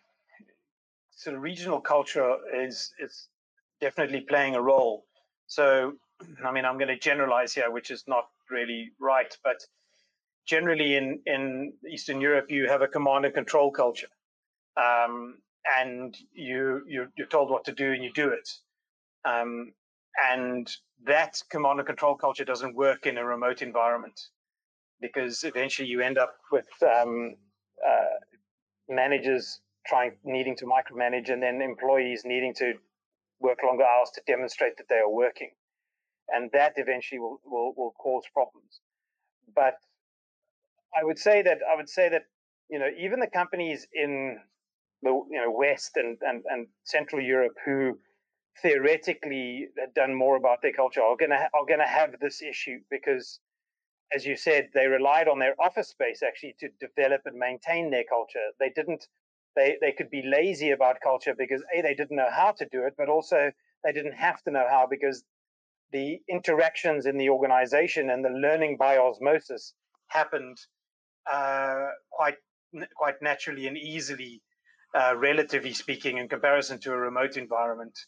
sort 1.10 1.36
of 1.36 1.42
regional 1.42 1.80
culture 1.80 2.36
is 2.54 2.92
is 2.98 3.28
definitely 3.80 4.20
playing 4.20 4.54
a 4.54 4.62
role. 4.62 5.04
So, 5.52 5.92
I 6.42 6.50
mean, 6.50 6.64
I'm 6.64 6.78
going 6.78 6.88
to 6.88 6.98
generalize 6.98 7.52
here, 7.52 7.70
which 7.70 7.90
is 7.90 8.04
not 8.06 8.24
really 8.50 8.92
right, 8.98 9.36
but 9.44 9.58
generally 10.46 10.96
in 10.96 11.20
in 11.26 11.74
Eastern 11.90 12.22
Europe, 12.22 12.50
you 12.50 12.68
have 12.68 12.80
a 12.80 12.88
command 12.88 13.26
and 13.26 13.34
control 13.34 13.70
culture, 13.70 14.12
um, 14.78 15.42
and 15.78 16.16
you 16.32 16.80
you're, 16.86 17.10
you're, 17.18 17.26
told 17.26 17.50
what 17.50 17.66
to 17.66 17.72
do 17.72 17.92
and 17.92 18.02
you 18.02 18.10
do 18.14 18.30
it, 18.30 18.48
um, 19.26 19.74
and 20.32 20.74
that 21.04 21.42
command 21.50 21.80
and 21.80 21.86
control 21.86 22.14
culture 22.16 22.46
doesn't 22.46 22.74
work 22.74 23.04
in 23.04 23.18
a 23.18 23.24
remote 23.24 23.60
environment 23.60 24.18
because 25.02 25.44
eventually 25.44 25.86
you 25.86 26.00
end 26.00 26.16
up 26.16 26.32
with 26.50 26.70
um, 26.82 27.36
uh, 27.86 28.16
managers 28.88 29.60
trying 29.86 30.12
needing 30.24 30.56
to 30.56 30.64
micromanage 30.64 31.30
and 31.30 31.42
then 31.42 31.60
employees 31.60 32.22
needing 32.24 32.54
to 32.54 32.72
work 33.42 33.58
longer 33.64 33.84
hours 33.84 34.10
to 34.14 34.22
demonstrate 34.26 34.76
that 34.76 34.88
they 34.88 34.96
are 34.96 35.10
working 35.10 35.50
and 36.28 36.50
that 36.52 36.74
eventually 36.76 37.18
will, 37.18 37.40
will, 37.44 37.72
will 37.76 37.92
cause 37.98 38.24
problems 38.32 38.80
but 39.54 39.76
i 40.98 41.04
would 41.04 41.18
say 41.18 41.42
that 41.42 41.58
i 41.72 41.76
would 41.76 41.88
say 41.88 42.08
that 42.08 42.22
you 42.70 42.78
know 42.78 42.88
even 42.98 43.20
the 43.20 43.26
companies 43.26 43.86
in 43.92 44.38
the 45.02 45.10
you 45.10 45.40
know 45.40 45.50
west 45.50 45.92
and, 45.96 46.18
and, 46.22 46.42
and 46.48 46.66
central 46.84 47.20
europe 47.22 47.56
who 47.64 47.98
theoretically 48.62 49.68
had 49.78 49.94
done 49.94 50.14
more 50.14 50.36
about 50.36 50.60
their 50.62 50.72
culture 50.72 51.02
are 51.02 51.16
gonna 51.16 51.48
are 51.54 51.66
gonna 51.68 51.88
have 51.88 52.10
this 52.20 52.42
issue 52.42 52.78
because 52.90 53.40
as 54.14 54.26
you 54.26 54.36
said, 54.36 54.68
they 54.74 54.86
relied 54.86 55.28
on 55.28 55.38
their 55.38 55.54
office 55.60 55.88
space 55.88 56.22
actually 56.22 56.54
to 56.60 56.68
develop 56.80 57.22
and 57.24 57.38
maintain 57.38 57.90
their 57.90 58.04
culture. 58.04 58.50
They 58.60 58.70
didn't. 58.70 59.06
They 59.56 59.76
they 59.80 59.92
could 59.92 60.10
be 60.10 60.22
lazy 60.24 60.70
about 60.70 60.96
culture 61.02 61.34
because 61.36 61.62
a 61.76 61.82
they 61.82 61.94
didn't 61.94 62.16
know 62.16 62.30
how 62.30 62.52
to 62.52 62.66
do 62.70 62.84
it, 62.84 62.94
but 62.96 63.08
also 63.08 63.50
they 63.84 63.92
didn't 63.92 64.14
have 64.14 64.42
to 64.42 64.50
know 64.50 64.66
how 64.68 64.86
because 64.88 65.24
the 65.92 66.20
interactions 66.28 67.06
in 67.06 67.18
the 67.18 67.28
organization 67.28 68.10
and 68.10 68.24
the 68.24 68.30
learning 68.30 68.76
by 68.78 68.96
osmosis 68.96 69.74
happened 70.08 70.56
uh, 71.30 71.86
quite 72.10 72.36
quite 72.96 73.20
naturally 73.20 73.66
and 73.66 73.76
easily, 73.76 74.40
uh, 74.98 75.14
relatively 75.16 75.72
speaking, 75.72 76.16
in 76.18 76.28
comparison 76.28 76.78
to 76.80 76.92
a 76.92 76.96
remote 76.96 77.36
environment. 77.36 77.98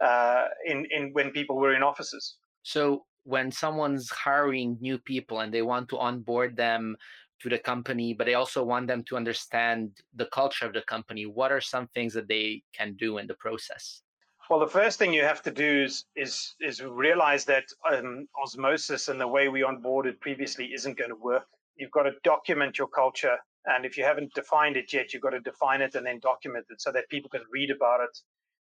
Uh, 0.00 0.46
in 0.66 0.84
in 0.90 1.10
when 1.12 1.30
people 1.30 1.56
were 1.56 1.74
in 1.74 1.82
offices. 1.82 2.36
So 2.64 3.04
when 3.24 3.52
someone's 3.52 4.10
hiring 4.10 4.78
new 4.80 4.98
people 4.98 5.38
and 5.40 5.54
they 5.54 5.62
want 5.62 5.88
to 5.90 5.98
onboard 5.98 6.56
them 6.56 6.96
to 7.42 7.48
the 7.48 7.58
company, 7.58 8.14
but 8.14 8.26
they 8.26 8.34
also 8.34 8.64
want 8.64 8.86
them 8.86 9.02
to 9.04 9.16
understand 9.16 9.90
the 10.14 10.26
culture 10.26 10.66
of 10.66 10.72
the 10.72 10.82
company, 10.82 11.26
what 11.26 11.52
are 11.52 11.60
some 11.60 11.86
things 11.88 12.14
that 12.14 12.28
they 12.28 12.62
can 12.74 12.94
do 12.94 13.18
in 13.18 13.26
the 13.26 13.34
process? 13.34 14.02
Well, 14.50 14.60
the 14.60 14.66
first 14.66 14.98
thing 14.98 15.12
you 15.12 15.22
have 15.22 15.42
to 15.42 15.50
do 15.50 15.84
is 15.84 16.04
is 16.16 16.54
is 16.60 16.82
realize 16.82 17.44
that 17.46 17.64
um, 17.90 18.26
osmosis 18.42 19.08
and 19.08 19.20
the 19.20 19.28
way 19.28 19.48
we 19.48 19.60
onboarded 19.60 20.20
previously 20.20 20.66
isn't 20.74 20.98
going 20.98 21.10
to 21.10 21.16
work. 21.16 21.46
You've 21.76 21.92
got 21.92 22.02
to 22.02 22.12
document 22.22 22.76
your 22.76 22.88
culture, 22.88 23.38
and 23.66 23.86
if 23.86 23.96
you 23.96 24.04
haven't 24.04 24.34
defined 24.34 24.76
it 24.76 24.92
yet, 24.92 25.12
you've 25.12 25.22
got 25.22 25.30
to 25.30 25.40
define 25.40 25.80
it 25.80 25.94
and 25.94 26.04
then 26.04 26.18
document 26.20 26.66
it 26.70 26.80
so 26.82 26.92
that 26.92 27.08
people 27.08 27.30
can 27.30 27.42
read 27.50 27.70
about 27.70 28.00
it 28.00 28.18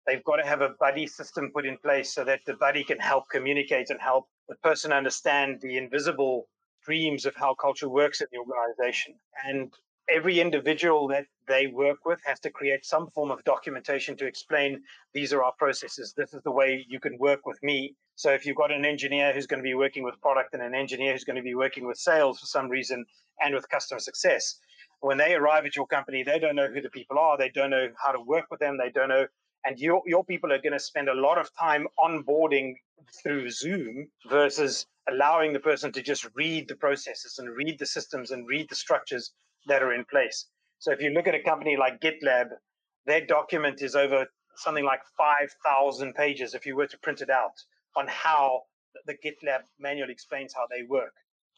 They've 0.06 0.24
got 0.24 0.36
to 0.36 0.46
have 0.46 0.62
a 0.62 0.76
buddy 0.80 1.08
system 1.08 1.52
put 1.52 1.66
in 1.66 1.78
place 1.78 2.14
so 2.14 2.24
that 2.26 2.42
the 2.46 2.54
buddy 2.54 2.84
can 2.84 3.00
help 3.00 3.28
communicate 3.30 3.90
and 3.90 4.00
help 4.00 4.28
the 4.48 4.56
person 4.56 4.94
understand 4.94 5.62
the 5.62 5.78
invisible 5.78 6.48
dreams 6.86 7.26
of 7.26 7.36
how 7.36 7.54
culture 7.56 7.90
works 7.90 8.22
in 8.22 8.28
the 8.32 8.40
organization. 8.40 9.16
And 9.46 9.74
every 10.10 10.40
individual 10.40 11.08
that 11.08 11.26
they 11.48 11.68
work 11.68 12.06
with 12.06 12.20
has 12.26 12.40
to 12.42 12.50
create 12.50 12.86
some 12.86 13.10
form 13.10 13.32
of 13.32 13.44
documentation 13.44 14.16
to 14.18 14.26
explain 14.26 14.82
these 15.14 15.34
are 15.34 15.44
our 15.44 15.54
processes. 15.58 16.14
This 16.16 16.34
is 16.34 16.42
the 16.44 16.52
way 16.52 16.86
you 16.88 17.00
can 17.00 17.18
work 17.18 17.46
with 17.46 17.62
me. 17.64 17.96
So 18.16 18.32
if 18.32 18.46
you've 18.46 18.56
got 18.56 18.72
an 18.72 18.86
engineer 18.86 19.34
who's 19.34 19.48
going 19.48 19.62
to 19.62 19.64
be 19.64 19.74
working 19.74 20.04
with 20.04 20.22
product 20.22 20.54
and 20.54 20.64
an 20.64 20.76
engineer 20.76 21.14
who's 21.14 21.24
going 21.24 21.36
to 21.36 21.42
be 21.42 21.56
working 21.56 21.86
with 21.86 21.98
sales 21.98 22.40
for 22.40 22.46
some 22.46 22.70
reason 22.70 23.06
and 23.42 23.54
with 23.54 23.68
customer 23.70 24.00
success, 24.00 24.60
when 25.02 25.18
they 25.18 25.36
arrive 25.36 25.66
at 25.66 25.76
your 25.76 25.88
company, 25.88 26.24
they 26.24 26.40
don't 26.40 26.56
know 26.56 26.68
who 26.68 26.82
the 26.82 26.90
people 26.90 27.20
are. 27.20 27.38
They 27.38 27.50
don't 27.50 27.70
know 27.70 27.90
how 28.04 28.12
to 28.12 28.22
work 28.22 28.46
with 28.50 28.60
them. 28.60 28.78
They 28.78 28.92
don't 28.92 29.10
know 29.10 29.28
and 29.66 29.80
your, 29.80 30.04
your 30.06 30.24
people 30.24 30.54
are 30.54 30.62
going 30.62 30.74
to 30.74 30.80
spend 30.80 31.10
a 31.10 31.14
lot 31.14 31.40
of 31.40 31.50
time 31.60 31.88
onboarding 32.00 32.76
through 33.22 33.50
Zoom 33.50 34.08
versus 34.30 34.86
allowing 35.10 35.54
the 35.54 35.60
person 35.60 35.92
to 35.92 36.02
just 36.02 36.28
read 36.36 36.68
the 36.68 36.76
processes 36.76 37.38
and 37.40 37.56
read 37.56 37.78
the 37.80 37.86
systems 37.86 38.32
and 38.32 38.48
read 38.48 38.68
the 38.70 38.76
structures 38.76 39.32
that 39.68 39.84
are 39.84 39.94
in 39.94 40.06
place. 40.06 40.48
So 40.80 40.92
if 40.92 41.02
you 41.02 41.12
look 41.12 41.28
at 41.28 41.36
a 41.36 41.44
company 41.44 41.78
like 41.78 42.02
GitLab, 42.02 42.48
their 43.06 43.26
document 43.26 43.82
is 43.82 43.96
over 43.96 44.26
something 44.56 44.86
like 44.86 45.02
5,000 45.18 46.14
pages 46.14 46.54
if 46.54 46.66
you 46.66 46.76
were 46.76 46.88
to 46.88 46.98
print 47.00 47.22
it 47.22 47.30
out 47.30 47.54
on 47.96 48.08
how 48.08 48.62
the 49.06 49.14
GitLab 49.14 49.62
manual 49.80 50.10
explains 50.10 50.54
how 50.54 50.68
they 50.70 50.84
work. 50.84 51.14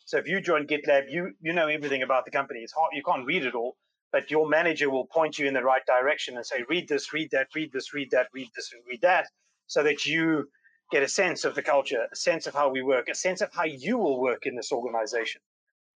So 0.05 0.17
if 0.17 0.27
you 0.27 0.39
join 0.41 0.67
GitLab, 0.67 1.05
you 1.09 1.33
you 1.41 1.53
know 1.53 1.67
everything 1.67 2.01
about 2.01 2.25
the 2.25 2.31
company. 2.31 2.61
It's 2.61 2.73
hard, 2.73 2.91
you 2.93 3.03
can't 3.03 3.25
read 3.25 3.45
it 3.45 3.55
all, 3.55 3.75
but 4.11 4.31
your 4.31 4.47
manager 4.47 4.89
will 4.89 5.05
point 5.05 5.37
you 5.37 5.47
in 5.47 5.53
the 5.53 5.63
right 5.63 5.85
direction 5.85 6.37
and 6.37 6.45
say, 6.45 6.63
read 6.69 6.87
this, 6.87 7.13
read 7.13 7.29
that, 7.31 7.47
read 7.53 7.71
this, 7.73 7.93
read 7.93 8.11
that, 8.11 8.27
read 8.33 8.49
this, 8.55 8.71
and 8.73 8.81
read 8.87 9.01
that, 9.01 9.27
so 9.67 9.83
that 9.83 10.05
you 10.05 10.49
get 10.91 11.03
a 11.03 11.07
sense 11.07 11.43
of 11.45 11.55
the 11.55 11.61
culture, 11.61 12.07
a 12.11 12.15
sense 12.15 12.47
of 12.47 12.53
how 12.53 12.69
we 12.69 12.81
work, 12.81 13.09
a 13.09 13.15
sense 13.15 13.41
of 13.41 13.53
how 13.53 13.65
you 13.65 13.97
will 13.97 14.21
work 14.21 14.45
in 14.45 14.55
this 14.55 14.71
organization, 14.71 15.41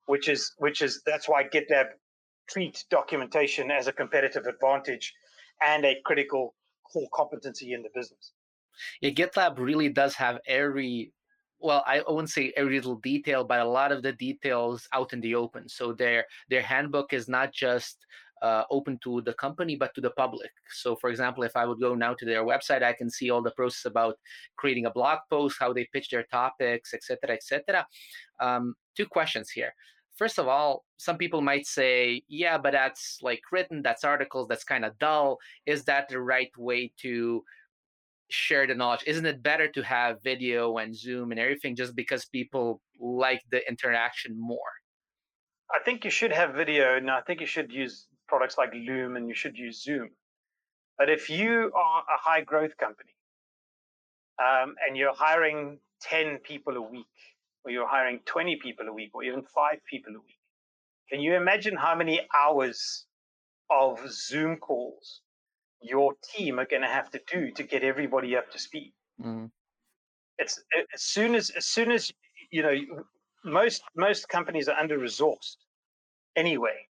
which 0.05 0.27
is 0.27 0.53
which 0.57 0.81
is 0.81 1.01
that's 1.05 1.27
why 1.27 1.43
GitLab 1.43 1.87
treat 2.49 2.83
documentation 2.89 3.71
as 3.71 3.87
a 3.87 3.93
competitive 3.93 4.45
advantage 4.45 5.13
and 5.61 5.85
a 5.85 5.95
critical 6.03 6.55
core 6.91 7.07
competency 7.13 7.73
in 7.73 7.81
the 7.83 7.89
business. 7.93 8.33
Yeah, 8.99 9.11
GitLab 9.11 9.59
really 9.59 9.89
does 9.89 10.15
have 10.15 10.39
every 10.47 11.13
well 11.61 11.83
i 11.85 12.01
wouldn't 12.07 12.29
say 12.29 12.51
every 12.57 12.75
little 12.75 12.95
detail 12.95 13.43
but 13.43 13.59
a 13.59 13.65
lot 13.65 13.91
of 13.91 14.01
the 14.01 14.11
details 14.13 14.87
out 14.93 15.13
in 15.13 15.21
the 15.21 15.35
open 15.35 15.69
so 15.69 15.93
their 15.93 16.25
their 16.49 16.61
handbook 16.61 17.13
is 17.13 17.29
not 17.29 17.53
just 17.53 18.05
uh, 18.41 18.63
open 18.71 18.97
to 19.03 19.21
the 19.21 19.33
company 19.33 19.75
but 19.75 19.93
to 19.95 20.01
the 20.01 20.09
public. 20.11 20.51
So 20.69 20.95
for 20.95 21.09
example 21.09 21.43
if 21.43 21.55
i 21.55 21.65
would 21.65 21.79
go 21.79 21.95
now 21.95 22.13
to 22.13 22.25
their 22.25 22.43
website 22.45 22.83
i 22.83 22.93
can 22.93 23.09
see 23.09 23.29
all 23.29 23.41
the 23.41 23.51
process 23.51 23.85
about 23.85 24.15
creating 24.57 24.85
a 24.85 24.91
blog 24.91 25.19
post 25.29 25.57
how 25.59 25.73
they 25.73 25.87
pitch 25.93 26.09
their 26.09 26.25
topics 26.31 26.93
etc 26.93 27.35
etc 27.35 27.85
um, 28.39 28.75
two 28.97 29.05
questions 29.05 29.49
here. 29.49 29.73
First 30.17 30.39
of 30.39 30.47
all 30.47 30.85
some 30.97 31.17
people 31.17 31.41
might 31.41 31.65
say 31.65 32.21
yeah 32.27 32.57
but 32.57 32.73
that's 32.73 33.19
like 33.21 33.41
written 33.51 33.81
that's 33.81 34.03
articles 34.03 34.47
that's 34.47 34.63
kind 34.63 34.85
of 34.85 34.97
dull. 34.99 35.37
Is 35.65 35.83
that 35.85 36.09
the 36.09 36.19
right 36.19 36.51
way 36.57 36.91
to 37.01 37.43
share 38.29 38.65
the 38.65 38.75
knowledge? 38.75 39.03
Isn't 39.05 39.25
it 39.25 39.43
better 39.43 39.67
to 39.67 39.81
have 39.81 40.23
video 40.23 40.77
and 40.77 40.95
zoom 40.95 41.31
and 41.31 41.39
everything 41.39 41.75
just 41.75 41.95
because 41.95 42.25
people 42.25 42.81
like 42.99 43.41
the 43.51 43.67
interaction 43.67 44.39
more? 44.39 44.71
I 45.73 45.79
think 45.83 46.03
you 46.03 46.11
should 46.11 46.33
have 46.33 46.53
video 46.53 46.97
and 46.97 47.09
i 47.09 47.21
think 47.21 47.39
you 47.39 47.47
should 47.47 47.71
use 47.71 48.07
products 48.31 48.57
like 48.61 48.73
loom 48.89 49.15
and 49.17 49.27
you 49.29 49.35
should 49.41 49.57
use 49.65 49.83
zoom 49.87 50.09
but 50.97 51.09
if 51.17 51.29
you 51.29 51.71
are 51.85 51.99
a 52.15 52.19
high 52.27 52.43
growth 52.51 52.75
company 52.85 53.15
um, 54.45 54.75
and 54.83 54.97
you're 54.97 55.17
hiring 55.27 55.79
10 56.01 56.37
people 56.49 56.77
a 56.77 56.85
week 56.95 57.17
or 57.63 57.71
you're 57.71 57.91
hiring 57.95 58.19
20 58.25 58.55
people 58.65 58.87
a 58.87 58.93
week 58.99 59.11
or 59.13 59.23
even 59.23 59.43
five 59.59 59.79
people 59.89 60.13
a 60.19 60.21
week 60.29 60.41
can 61.09 61.19
you 61.25 61.35
imagine 61.35 61.75
how 61.75 61.93
many 62.03 62.21
hours 62.43 63.05
of 63.69 63.99
zoom 64.09 64.57
calls 64.57 65.21
your 65.81 66.13
team 66.35 66.59
are 66.59 66.65
going 66.65 66.83
to 66.83 66.87
have 66.87 67.09
to 67.11 67.19
do 67.31 67.51
to 67.51 67.63
get 67.63 67.83
everybody 67.83 68.37
up 68.37 68.51
to 68.51 68.59
speed. 68.59 68.93
Mm. 69.23 69.49
It's 70.37 70.61
as 70.93 71.01
soon 71.01 71.35
as 71.35 71.49
as 71.51 71.65
soon 71.65 71.91
as 71.91 72.11
you 72.51 72.63
know 72.63 72.75
most 73.43 73.83
most 73.95 74.29
companies 74.29 74.67
are 74.67 74.77
under 74.77 74.97
resourced 74.97 75.57
anyway, 76.35 76.87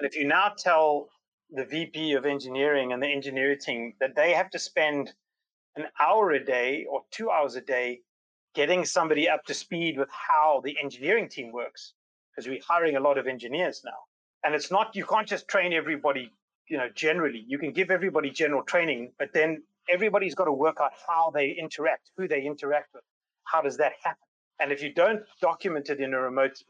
and 0.00 0.06
if 0.06 0.16
you 0.16 0.26
now 0.26 0.52
tell 0.56 1.08
the 1.50 1.64
VP 1.64 2.14
of 2.14 2.24
engineering 2.24 2.92
and 2.92 3.02
the 3.02 3.08
engineering 3.08 3.58
team 3.58 3.92
that 4.00 4.16
they 4.16 4.32
have 4.32 4.50
to 4.50 4.58
spend 4.58 5.12
an 5.76 5.86
hour 6.00 6.30
a 6.32 6.44
day 6.44 6.86
or 6.90 7.02
two 7.10 7.30
hours 7.30 7.54
a 7.54 7.60
day 7.60 8.00
getting 8.54 8.84
somebody 8.84 9.28
up 9.28 9.44
to 9.44 9.54
speed 9.54 9.98
with 9.98 10.08
how 10.10 10.60
the 10.64 10.76
engineering 10.82 11.28
team 11.28 11.52
works 11.52 11.92
because 12.30 12.48
we're 12.48 12.60
hiring 12.66 12.96
a 12.96 13.00
lot 13.00 13.18
of 13.18 13.26
engineers 13.26 13.82
now 13.84 14.00
and 14.42 14.54
it's 14.54 14.70
not 14.70 14.96
you 14.96 15.04
can't 15.04 15.28
just 15.28 15.46
train 15.48 15.72
everybody 15.72 16.32
you 16.70 16.78
know, 16.78 16.88
generally, 16.94 17.44
you 17.48 17.58
can 17.58 17.72
give 17.72 17.90
everybody 17.90 18.30
general 18.30 18.62
training, 18.62 19.10
but 19.18 19.32
then 19.34 19.62
everybody's 19.90 20.36
got 20.36 20.44
to 20.44 20.52
work 20.52 20.78
out 20.80 20.92
how 21.06 21.30
they 21.30 21.50
interact, 21.50 22.10
who 22.16 22.28
they 22.28 22.42
interact 22.42 22.94
with. 22.94 23.02
How 23.44 23.60
does 23.60 23.76
that 23.78 23.92
happen? 24.02 24.22
And 24.60 24.70
if 24.70 24.80
you 24.80 24.94
don't 24.94 25.22
document 25.42 25.90
it 25.90 26.00
in 26.00 26.14
a 26.14 26.20
remote, 26.20 26.62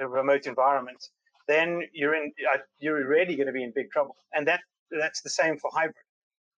a 0.00 0.08
remote 0.08 0.46
environment, 0.46 1.10
then 1.48 1.82
you're 1.92 2.14
in, 2.14 2.32
uh, 2.52 2.58
you're 2.78 3.06
really 3.06 3.36
going 3.36 3.46
to 3.46 3.52
be 3.52 3.62
in 3.62 3.72
big 3.74 3.90
trouble. 3.90 4.16
And 4.32 4.46
that 4.48 4.60
that's 4.90 5.22
the 5.22 5.30
same 5.30 5.58
for 5.58 5.70
hybrid. 5.72 6.04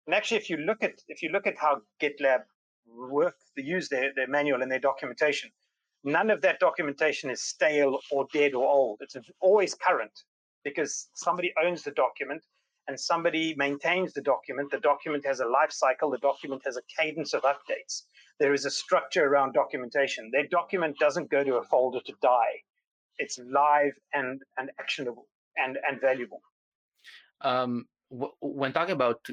And 0.07 0.15
actually, 0.15 0.39
if 0.39 0.51
you 0.51 0.57
look 0.59 0.83
at 0.83 0.95
if 1.09 1.23
you 1.23 1.31
look 1.31 1.47
at 1.47 1.57
how 1.59 1.83
GitLab 2.01 2.41
work, 2.87 3.37
they 3.57 3.63
use 3.63 3.89
their, 3.89 4.13
their 4.15 4.29
manual 4.29 4.63
and 4.63 4.71
their 4.71 4.81
documentation. 4.81 5.51
None 6.05 6.31
of 6.31 6.41
that 6.43 6.61
documentation 6.61 7.29
is 7.31 7.43
stale 7.43 7.99
or 8.11 8.27
dead 8.33 8.55
or 8.55 8.67
old. 8.67 8.99
It's 9.01 9.17
always 9.41 9.75
current 9.75 10.23
because 10.65 11.09
somebody 11.15 11.53
owns 11.63 11.83
the 11.83 11.91
document 11.91 12.45
and 12.87 12.99
somebody 12.99 13.55
maintains 13.57 14.15
the 14.15 14.23
document. 14.23 14.71
The 14.71 14.81
document 14.81 15.27
has 15.27 15.41
a 15.41 15.47
life 15.47 15.73
cycle, 15.73 16.11
the 16.11 16.19
document 16.19 16.63
has 16.65 16.77
a 16.77 16.83
cadence 16.97 17.35
of 17.35 17.43
updates. 17.43 18.05
There 18.39 18.55
is 18.55 18.65
a 18.65 18.71
structure 18.71 19.27
around 19.27 19.53
documentation. 19.53 20.31
Their 20.33 20.47
document 20.47 20.97
doesn't 20.99 21.31
go 21.31 21.45
to 21.45 21.57
a 21.57 21.65
folder 21.65 22.01
to 22.07 22.13
die. 22.23 22.63
It's 23.19 23.39
live 23.39 23.93
and, 24.13 24.43
and 24.59 24.71
actionable 24.79 25.27
and, 25.57 25.79
and 25.89 26.01
valuable. 26.01 26.41
Um, 27.41 27.87
w- 28.11 28.33
when 28.41 28.73
talking 28.73 28.95
about 28.95 29.27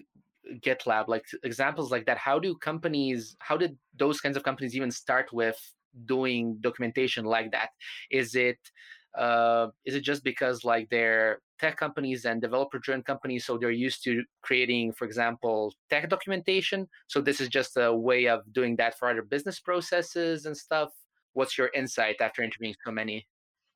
GitLab, 0.62 1.08
like 1.08 1.26
examples 1.44 1.92
like 1.92 2.06
that, 2.06 2.18
how 2.18 2.40
do 2.40 2.56
companies, 2.56 3.36
how 3.40 3.58
did 3.58 3.78
those 3.98 4.22
kinds 4.22 4.38
of 4.38 4.44
companies 4.44 4.76
even 4.76 4.92
start 4.92 5.32
with 5.34 5.58
doing 6.06 6.58
documentation 6.62 7.26
like 7.26 7.52
that? 7.52 7.70
Is 8.12 8.36
it 8.36 8.60
uh, 9.18 9.68
is 9.86 9.96
it 9.96 10.02
just 10.02 10.24
because 10.24 10.66
like 10.66 10.90
they're 10.90 11.40
tech 11.60 11.78
companies 11.78 12.26
and 12.26 12.42
developer 12.42 12.78
driven 12.80 13.02
companies 13.02 13.46
so 13.46 13.58
they're 13.58 13.72
used 13.72 14.04
to 14.04 14.24
creating 14.42 14.92
for 14.92 15.06
example 15.06 15.74
tech 15.90 16.10
documentation 16.10 16.88
so 17.08 17.22
this 17.22 17.40
is 17.40 17.48
just 17.48 17.78
a 17.78 17.96
way 17.96 18.28
of 18.28 18.42
doing 18.52 18.76
that 18.76 18.98
for 19.00 19.10
other 19.10 19.22
business 19.22 19.60
processes 19.60 20.46
and 20.46 20.58
stuff 20.58 20.90
what's 21.34 21.58
your 21.58 21.70
insight 21.74 22.18
after 22.20 22.44
interviewing 22.44 22.76
so 22.86 22.92
many 22.92 23.26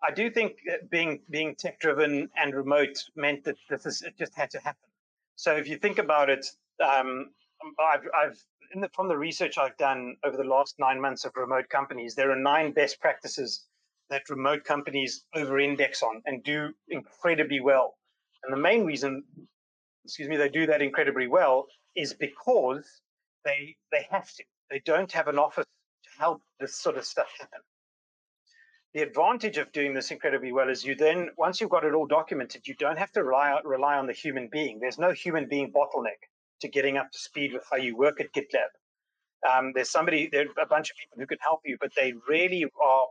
i 0.03 0.11
do 0.11 0.29
think 0.29 0.53
being 0.89 1.19
being 1.29 1.55
tech 1.55 1.79
driven 1.79 2.29
and 2.37 2.53
remote 2.53 3.03
meant 3.15 3.43
that 3.43 3.57
this 3.69 3.85
is 3.85 4.01
it 4.01 4.17
just 4.17 4.35
had 4.35 4.49
to 4.49 4.59
happen 4.59 4.89
so 5.35 5.55
if 5.55 5.67
you 5.67 5.77
think 5.77 5.97
about 5.97 6.29
it 6.29 6.45
um, 6.83 7.29
i've, 7.79 8.07
I've 8.17 8.43
the, 8.75 8.89
from 8.93 9.07
the 9.07 9.17
research 9.17 9.57
i've 9.57 9.77
done 9.77 10.15
over 10.23 10.37
the 10.37 10.43
last 10.43 10.75
nine 10.79 11.01
months 11.01 11.25
of 11.25 11.31
remote 11.35 11.69
companies 11.69 12.15
there 12.15 12.31
are 12.31 12.35
nine 12.35 12.71
best 12.71 12.99
practices 12.99 13.65
that 14.09 14.29
remote 14.29 14.63
companies 14.63 15.25
over 15.35 15.59
index 15.59 16.01
on 16.03 16.21
and 16.25 16.43
do 16.43 16.73
incredibly 16.89 17.59
well. 17.59 17.95
And 18.43 18.53
the 18.53 18.57
main 18.59 18.85
reason, 18.85 19.23
excuse 20.05 20.27
me, 20.27 20.37
they 20.37 20.49
do 20.49 20.65
that 20.67 20.81
incredibly 20.81 21.27
well 21.27 21.67
is 21.95 22.13
because 22.13 23.01
they 23.45 23.75
they 23.91 24.07
have 24.09 24.31
to. 24.35 24.43
They 24.69 24.81
don't 24.85 25.11
have 25.11 25.27
an 25.27 25.39
office 25.39 25.65
to 26.03 26.09
help 26.19 26.41
this 26.59 26.75
sort 26.75 26.97
of 26.97 27.05
stuff 27.05 27.27
happen. 27.39 27.59
The 28.93 29.01
advantage 29.03 29.57
of 29.57 29.71
doing 29.71 29.93
this 29.93 30.09
incredibly 30.09 30.51
well 30.51 30.69
is 30.69 30.83
you 30.83 30.95
then, 30.95 31.29
once 31.37 31.61
you've 31.61 31.69
got 31.69 31.85
it 31.85 31.93
all 31.93 32.07
documented, 32.07 32.67
you 32.67 32.73
don't 32.73 32.97
have 32.97 33.11
to 33.11 33.23
rely, 33.23 33.59
rely 33.63 33.97
on 33.97 34.07
the 34.07 34.13
human 34.13 34.49
being. 34.51 34.79
There's 34.79 34.97
no 34.97 35.11
human 35.11 35.47
being 35.47 35.71
bottleneck 35.71 36.27
to 36.61 36.67
getting 36.67 36.97
up 36.97 37.11
to 37.11 37.19
speed 37.19 37.53
with 37.53 37.63
how 37.69 37.77
you 37.77 37.95
work 37.95 38.19
at 38.19 38.33
GitLab. 38.33 38.69
Um, 39.47 39.71
there's 39.75 39.91
somebody, 39.91 40.27
there's 40.31 40.49
a 40.61 40.65
bunch 40.65 40.89
of 40.89 40.97
people 40.97 41.19
who 41.19 41.27
can 41.27 41.37
help 41.39 41.61
you, 41.65 41.77
but 41.79 41.91
they 41.95 42.13
really 42.27 42.65
are 42.65 43.07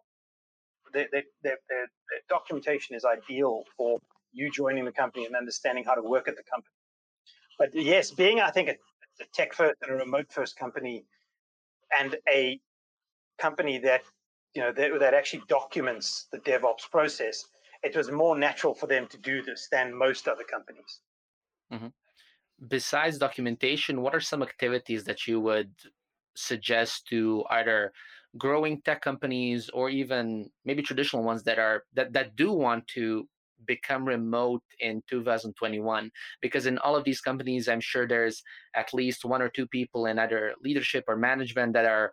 the, 0.93 1.07
the, 1.13 1.23
the, 1.43 1.53
the, 1.69 1.87
documentation 2.29 2.97
is 2.97 3.05
ideal 3.05 3.63
for 3.77 3.99
you 4.33 4.51
joining 4.51 4.85
the 4.85 4.93
company 4.93 5.27
and 5.27 5.37
understanding 5.37 5.85
how 5.85 5.95
to 5.95 6.03
work 6.03 6.29
at 6.29 6.37
the 6.37 6.43
company. 6.51 6.75
But 7.59 7.71
yes, 7.75 8.11
being 8.11 8.41
I 8.41 8.51
think 8.51 8.69
a, 8.69 8.73
a 9.21 9.27
tech 9.33 9.55
first 9.55 9.77
and 9.83 9.93
a 9.93 9.95
remote 9.95 10.27
first 10.31 10.57
company, 10.57 11.05
and 11.99 12.17
a 12.29 12.61
company 13.39 13.79
that 13.79 14.03
you 14.55 14.63
know 14.63 14.73
that, 14.73 14.91
that 15.01 15.15
actually 15.15 15.43
documents 15.49 16.27
the 16.33 16.39
DevOps 16.39 16.91
process, 16.91 17.45
it 17.83 17.97
was 17.97 18.11
more 18.11 18.37
natural 18.39 18.75
for 18.75 18.87
them 18.87 19.07
to 19.09 19.19
do 19.19 19.43
this 19.43 19.69
than 19.71 19.97
most 19.97 20.29
other 20.29 20.45
companies. 20.45 21.01
Mm-hmm. 21.73 21.89
Besides 22.69 23.19
documentation, 23.19 24.03
what 24.03 24.15
are 24.15 24.21
some 24.21 24.43
activities 24.43 25.05
that 25.05 25.27
you 25.27 25.41
would 25.41 25.71
suggest 26.35 27.07
to 27.09 27.45
either 27.51 27.93
growing 28.37 28.81
tech 28.83 29.01
companies 29.01 29.71
or 29.73 29.89
even 29.91 30.49
maybe 30.65 30.83
traditional 30.83 31.23
ones 31.23 31.43
that 31.45 31.59
are 31.59 31.85
that, 31.95 32.13
that 32.13 32.37
do 32.37 32.53
want 32.53 32.87
to 32.89 33.27
become 33.67 34.05
remote 34.07 34.63
in 34.81 35.03
2021 35.11 36.11
because 36.41 36.67
in 36.67 36.79
all 36.79 36.95
of 36.95 37.03
these 37.03 37.21
companies 37.21 37.69
i'm 37.69 37.81
sure 37.81 38.07
there's 38.07 38.43
at 38.77 38.95
least 38.95 39.25
one 39.25 39.43
or 39.43 39.49
two 39.49 39.67
people 39.67 40.07
in 40.07 40.19
either 40.19 40.55
leadership 40.63 41.05
or 41.09 41.17
management 41.17 41.73
that 41.73 41.85
are 41.85 42.13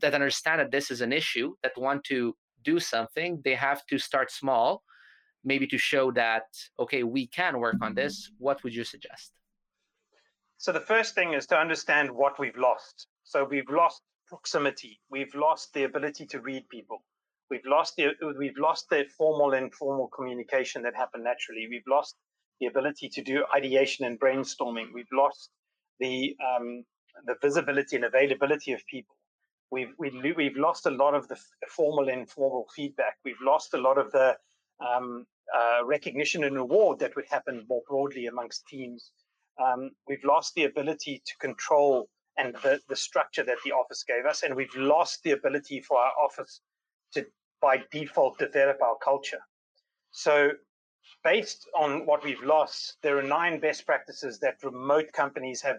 that 0.00 0.14
understand 0.14 0.60
that 0.60 0.70
this 0.70 0.90
is 0.90 1.00
an 1.00 1.12
issue 1.12 1.54
that 1.62 1.72
want 1.76 2.04
to 2.04 2.34
do 2.64 2.78
something 2.78 3.40
they 3.44 3.54
have 3.54 3.84
to 3.86 3.98
start 3.98 4.30
small 4.30 4.82
maybe 5.44 5.66
to 5.66 5.78
show 5.78 6.10
that 6.12 6.44
okay 6.78 7.02
we 7.02 7.26
can 7.26 7.58
work 7.58 7.76
on 7.80 7.94
this 7.94 8.30
what 8.38 8.62
would 8.62 8.74
you 8.74 8.84
suggest 8.84 9.32
so 10.56 10.72
the 10.72 10.80
first 10.80 11.14
thing 11.14 11.32
is 11.34 11.46
to 11.46 11.56
understand 11.56 12.10
what 12.10 12.38
we've 12.38 12.58
lost 12.58 13.06
so 13.22 13.44
we've 13.44 13.70
lost 13.70 14.02
proximity. 14.28 15.00
We've 15.10 15.34
lost 15.34 15.72
the 15.74 15.84
ability 15.84 16.26
to 16.26 16.40
read 16.40 16.68
people. 16.68 17.02
We've 17.50 17.66
lost 17.66 17.96
the 17.96 18.12
we've 18.38 18.58
lost 18.58 18.86
the 18.90 19.04
formal 19.16 19.52
and 19.54 19.66
informal 19.66 20.08
communication 20.08 20.82
that 20.82 20.94
happened 20.94 21.24
naturally. 21.24 21.66
We've 21.68 21.88
lost 21.88 22.14
the 22.60 22.66
ability 22.66 23.08
to 23.08 23.22
do 23.22 23.44
ideation 23.56 24.04
and 24.04 24.20
brainstorming. 24.20 24.86
We've 24.94 25.12
lost 25.12 25.50
the 25.98 26.36
um, 26.46 26.84
the 27.26 27.36
visibility 27.42 27.96
and 27.96 28.04
availability 28.04 28.72
of 28.72 28.80
people. 28.86 29.16
We've 29.70 29.92
we, 29.98 30.10
have 30.10 30.36
we 30.36 30.44
have 30.44 30.56
lost 30.56 30.86
a 30.86 30.90
lot 30.90 31.14
of 31.14 31.28
the 31.28 31.38
formal 31.68 32.08
and 32.08 32.20
informal 32.20 32.66
feedback. 32.74 33.18
We've 33.24 33.40
lost 33.42 33.74
a 33.74 33.78
lot 33.78 33.98
of 33.98 34.10
the 34.12 34.36
um, 34.80 35.26
uh, 35.54 35.84
recognition 35.84 36.44
and 36.44 36.54
reward 36.54 36.98
that 37.00 37.16
would 37.16 37.26
happen 37.30 37.66
more 37.68 37.82
broadly 37.88 38.26
amongst 38.26 38.66
teams. 38.66 39.12
Um, 39.62 39.90
we've 40.06 40.24
lost 40.24 40.54
the 40.54 40.64
ability 40.64 41.22
to 41.24 41.36
control 41.38 42.08
and 42.38 42.54
the, 42.62 42.80
the 42.88 42.96
structure 42.96 43.42
that 43.42 43.58
the 43.64 43.72
office 43.72 44.04
gave 44.04 44.24
us. 44.24 44.42
And 44.42 44.54
we've 44.54 44.74
lost 44.76 45.22
the 45.24 45.32
ability 45.32 45.80
for 45.80 45.98
our 45.98 46.12
office 46.24 46.60
to, 47.14 47.26
by 47.60 47.82
default, 47.90 48.38
develop 48.38 48.80
our 48.80 48.96
culture. 49.02 49.40
So, 50.12 50.52
based 51.24 51.68
on 51.78 52.06
what 52.06 52.24
we've 52.24 52.42
lost, 52.42 52.96
there 53.02 53.18
are 53.18 53.22
nine 53.22 53.60
best 53.60 53.84
practices 53.86 54.38
that 54.40 54.62
remote 54.62 55.12
companies 55.12 55.60
have 55.62 55.78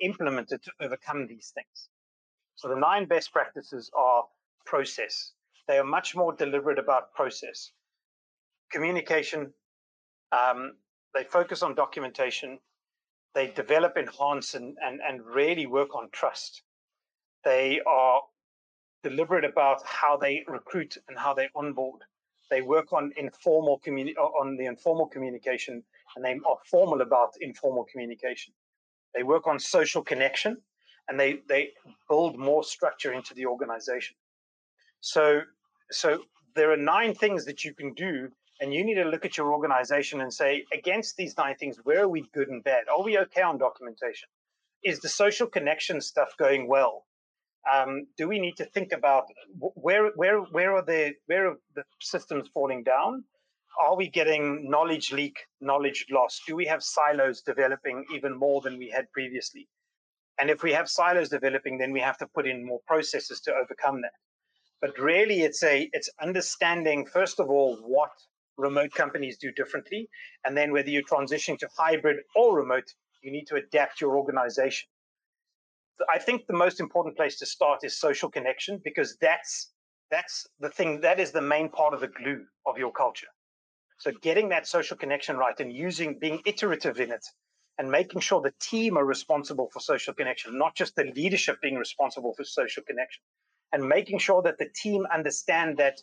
implemented 0.00 0.62
to 0.62 0.72
overcome 0.80 1.26
these 1.26 1.52
things. 1.54 1.88
So, 2.58 2.66
the 2.66 2.74
nine 2.74 3.06
best 3.06 3.32
practices 3.32 3.88
are 3.96 4.24
process. 4.66 5.30
They 5.68 5.78
are 5.78 5.84
much 5.84 6.16
more 6.16 6.32
deliberate 6.32 6.80
about 6.80 7.14
process. 7.14 7.70
Communication, 8.72 9.52
um, 10.32 10.72
they 11.14 11.22
focus 11.22 11.62
on 11.62 11.76
documentation, 11.76 12.58
they 13.32 13.46
develop, 13.46 13.96
enhance, 13.96 14.54
and, 14.54 14.76
and, 14.84 14.98
and 15.08 15.24
really 15.24 15.66
work 15.66 15.94
on 15.94 16.08
trust. 16.10 16.62
They 17.44 17.80
are 17.86 18.22
deliberate 19.04 19.44
about 19.44 19.86
how 19.86 20.16
they 20.16 20.42
recruit 20.48 20.98
and 21.06 21.16
how 21.16 21.34
they 21.34 21.48
onboard. 21.54 22.00
They 22.50 22.62
work 22.62 22.92
on 22.92 23.12
informal 23.16 23.80
communi- 23.86 24.16
on 24.16 24.56
the 24.56 24.66
informal 24.66 25.06
communication, 25.06 25.84
and 26.16 26.24
they 26.24 26.32
are 26.32 26.58
formal 26.68 27.02
about 27.02 27.34
informal 27.40 27.84
communication. 27.84 28.52
They 29.14 29.22
work 29.22 29.46
on 29.46 29.60
social 29.60 30.02
connection, 30.02 30.60
and 31.08 31.18
they 31.18 31.40
they 31.48 31.70
build 32.08 32.38
more 32.38 32.62
structure 32.62 33.12
into 33.12 33.34
the 33.34 33.46
organization. 33.46 34.16
So 35.00 35.42
so 35.90 36.22
there 36.54 36.72
are 36.72 36.76
nine 36.76 37.14
things 37.14 37.44
that 37.46 37.64
you 37.64 37.74
can 37.74 37.94
do 37.94 38.30
and 38.60 38.74
you 38.74 38.84
need 38.84 38.96
to 38.96 39.04
look 39.04 39.24
at 39.24 39.36
your 39.36 39.52
organization 39.52 40.20
and 40.20 40.32
say, 40.32 40.64
against 40.72 41.16
these 41.16 41.36
nine 41.36 41.54
things, 41.56 41.76
where 41.84 42.02
are 42.02 42.08
we 42.08 42.24
good 42.34 42.48
and 42.48 42.62
bad? 42.64 42.84
Are 42.88 43.02
we 43.02 43.18
okay 43.18 43.42
on 43.42 43.58
documentation? 43.58 44.28
Is 44.82 45.00
the 45.00 45.08
social 45.08 45.46
connection 45.46 46.00
stuff 46.00 46.30
going 46.38 46.68
well? 46.68 47.06
Um, 47.72 48.06
do 48.16 48.28
we 48.28 48.38
need 48.38 48.56
to 48.56 48.64
think 48.64 48.92
about 48.92 49.24
where 49.58 50.10
where 50.14 50.40
where 50.40 50.74
are 50.74 50.84
the 50.84 51.14
where 51.26 51.50
are 51.50 51.56
the 51.74 51.84
systems 52.00 52.48
falling 52.54 52.82
down? 52.82 53.24
Are 53.80 53.96
we 53.96 54.08
getting 54.08 54.70
knowledge 54.70 55.12
leak, 55.12 55.36
knowledge 55.60 56.06
loss? 56.10 56.40
Do 56.46 56.56
we 56.56 56.66
have 56.66 56.82
silos 56.82 57.42
developing 57.42 58.04
even 58.14 58.36
more 58.36 58.60
than 58.60 58.78
we 58.78 58.88
had 58.88 59.10
previously? 59.12 59.68
And 60.38 60.50
if 60.50 60.62
we 60.62 60.72
have 60.72 60.88
silos 60.88 61.28
developing, 61.28 61.78
then 61.78 61.92
we 61.92 62.00
have 62.00 62.18
to 62.18 62.26
put 62.26 62.46
in 62.46 62.64
more 62.64 62.80
processes 62.86 63.40
to 63.40 63.52
overcome 63.52 64.00
that. 64.02 64.12
But 64.80 64.98
really, 64.98 65.42
it's 65.42 65.62
a 65.64 65.90
it's 65.92 66.08
understanding 66.22 67.06
first 67.06 67.40
of 67.40 67.50
all 67.50 67.76
what 67.76 68.12
remote 68.56 68.92
companies 68.92 69.38
do 69.38 69.50
differently. 69.52 70.08
And 70.44 70.56
then 70.56 70.72
whether 70.72 70.90
you're 70.90 71.02
transitioning 71.02 71.58
to 71.58 71.68
hybrid 71.76 72.18
or 72.36 72.56
remote, 72.56 72.92
you 73.22 73.32
need 73.32 73.46
to 73.46 73.56
adapt 73.56 74.00
your 74.00 74.16
organization. 74.16 74.88
I 76.12 76.18
think 76.18 76.46
the 76.46 76.56
most 76.56 76.78
important 76.78 77.16
place 77.16 77.38
to 77.38 77.46
start 77.46 77.80
is 77.82 77.98
social 77.98 78.30
connection 78.30 78.80
because 78.84 79.16
that's 79.20 79.72
that's 80.10 80.46
the 80.60 80.70
thing 80.70 81.00
that 81.00 81.18
is 81.20 81.32
the 81.32 81.42
main 81.42 81.68
part 81.68 81.92
of 81.94 82.00
the 82.00 82.08
glue 82.08 82.44
of 82.66 82.78
your 82.78 82.92
culture. 82.92 83.26
So 83.98 84.12
getting 84.22 84.48
that 84.50 84.66
social 84.66 84.96
connection 84.96 85.36
right 85.36 85.58
and 85.58 85.72
using 85.72 86.18
being 86.18 86.40
iterative 86.46 87.00
in 87.00 87.10
it 87.10 87.26
and 87.78 87.90
making 87.90 88.20
sure 88.20 88.40
the 88.40 88.52
team 88.60 88.96
are 88.98 89.04
responsible 89.04 89.68
for 89.72 89.80
social 89.80 90.12
connection, 90.12 90.58
not 90.58 90.74
just 90.74 90.96
the 90.96 91.04
leadership 91.14 91.60
being 91.62 91.76
responsible 91.76 92.34
for 92.36 92.44
social 92.44 92.82
connection, 92.82 93.22
and 93.72 93.88
making 93.88 94.18
sure 94.18 94.42
that 94.42 94.58
the 94.58 94.68
team 94.74 95.06
understand 95.12 95.78
that 95.78 96.00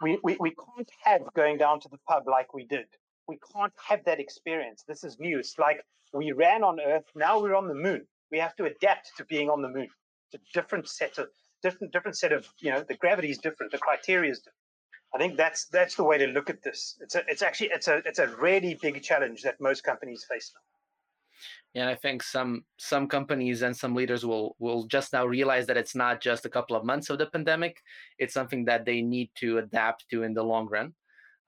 we, 0.00 0.18
we, 0.22 0.36
we 0.40 0.54
can't 0.54 0.90
have 1.04 1.22
going 1.34 1.58
down 1.58 1.80
to 1.80 1.88
the 1.88 1.98
pub 2.08 2.24
like 2.26 2.54
we 2.54 2.64
did. 2.64 2.86
We 3.28 3.38
can't 3.54 3.72
have 3.88 4.04
that 4.04 4.20
experience. 4.20 4.84
This 4.86 5.04
is 5.04 5.18
new. 5.18 5.38
It's 5.38 5.58
like 5.58 5.82
we 6.12 6.32
ran 6.32 6.64
on 6.64 6.80
Earth, 6.80 7.04
now 7.14 7.40
we're 7.40 7.54
on 7.54 7.68
the 7.68 7.74
moon. 7.74 8.06
we 8.30 8.38
have 8.38 8.56
to 8.56 8.64
adapt 8.64 9.10
to 9.16 9.24
being 9.24 9.50
on 9.50 9.62
the 9.62 9.68
moon. 9.68 9.88
It's 10.32 10.42
a 10.42 10.60
different 10.60 10.88
set 10.88 11.18
of 11.18 11.28
different 11.62 11.92
different 11.92 12.16
set 12.16 12.32
of 12.32 12.48
you 12.60 12.70
know 12.70 12.84
the 12.88 12.94
gravity 12.94 13.30
is 13.30 13.38
different, 13.38 13.72
the 13.72 13.78
criteria 13.78 14.30
is 14.30 14.38
different. 14.38 14.59
I 15.14 15.18
think 15.18 15.36
that's 15.36 15.66
that's 15.66 15.96
the 15.96 16.04
way 16.04 16.18
to 16.18 16.26
look 16.26 16.50
at 16.50 16.62
this. 16.62 16.96
It's 17.00 17.14
a, 17.14 17.22
it's 17.28 17.42
actually 17.42 17.70
it's 17.72 17.88
a 17.88 18.02
it's 18.04 18.18
a 18.18 18.28
really 18.40 18.78
big 18.80 19.02
challenge 19.02 19.42
that 19.42 19.60
most 19.60 19.82
companies 19.82 20.24
face 20.28 20.52
now. 20.54 20.60
Yeah, 21.72 21.88
I 21.88 21.94
think 21.94 22.22
some 22.22 22.64
some 22.78 23.06
companies 23.08 23.62
and 23.62 23.76
some 23.76 23.94
leaders 23.94 24.24
will 24.24 24.56
will 24.58 24.86
just 24.86 25.12
now 25.12 25.26
realize 25.26 25.66
that 25.66 25.76
it's 25.76 25.94
not 25.94 26.20
just 26.20 26.44
a 26.44 26.48
couple 26.48 26.76
of 26.76 26.84
months 26.84 27.10
of 27.10 27.18
the 27.18 27.26
pandemic; 27.26 27.80
it's 28.18 28.34
something 28.34 28.64
that 28.66 28.84
they 28.84 29.02
need 29.02 29.30
to 29.36 29.58
adapt 29.58 30.08
to 30.10 30.22
in 30.22 30.34
the 30.34 30.42
long 30.42 30.68
run, 30.68 30.92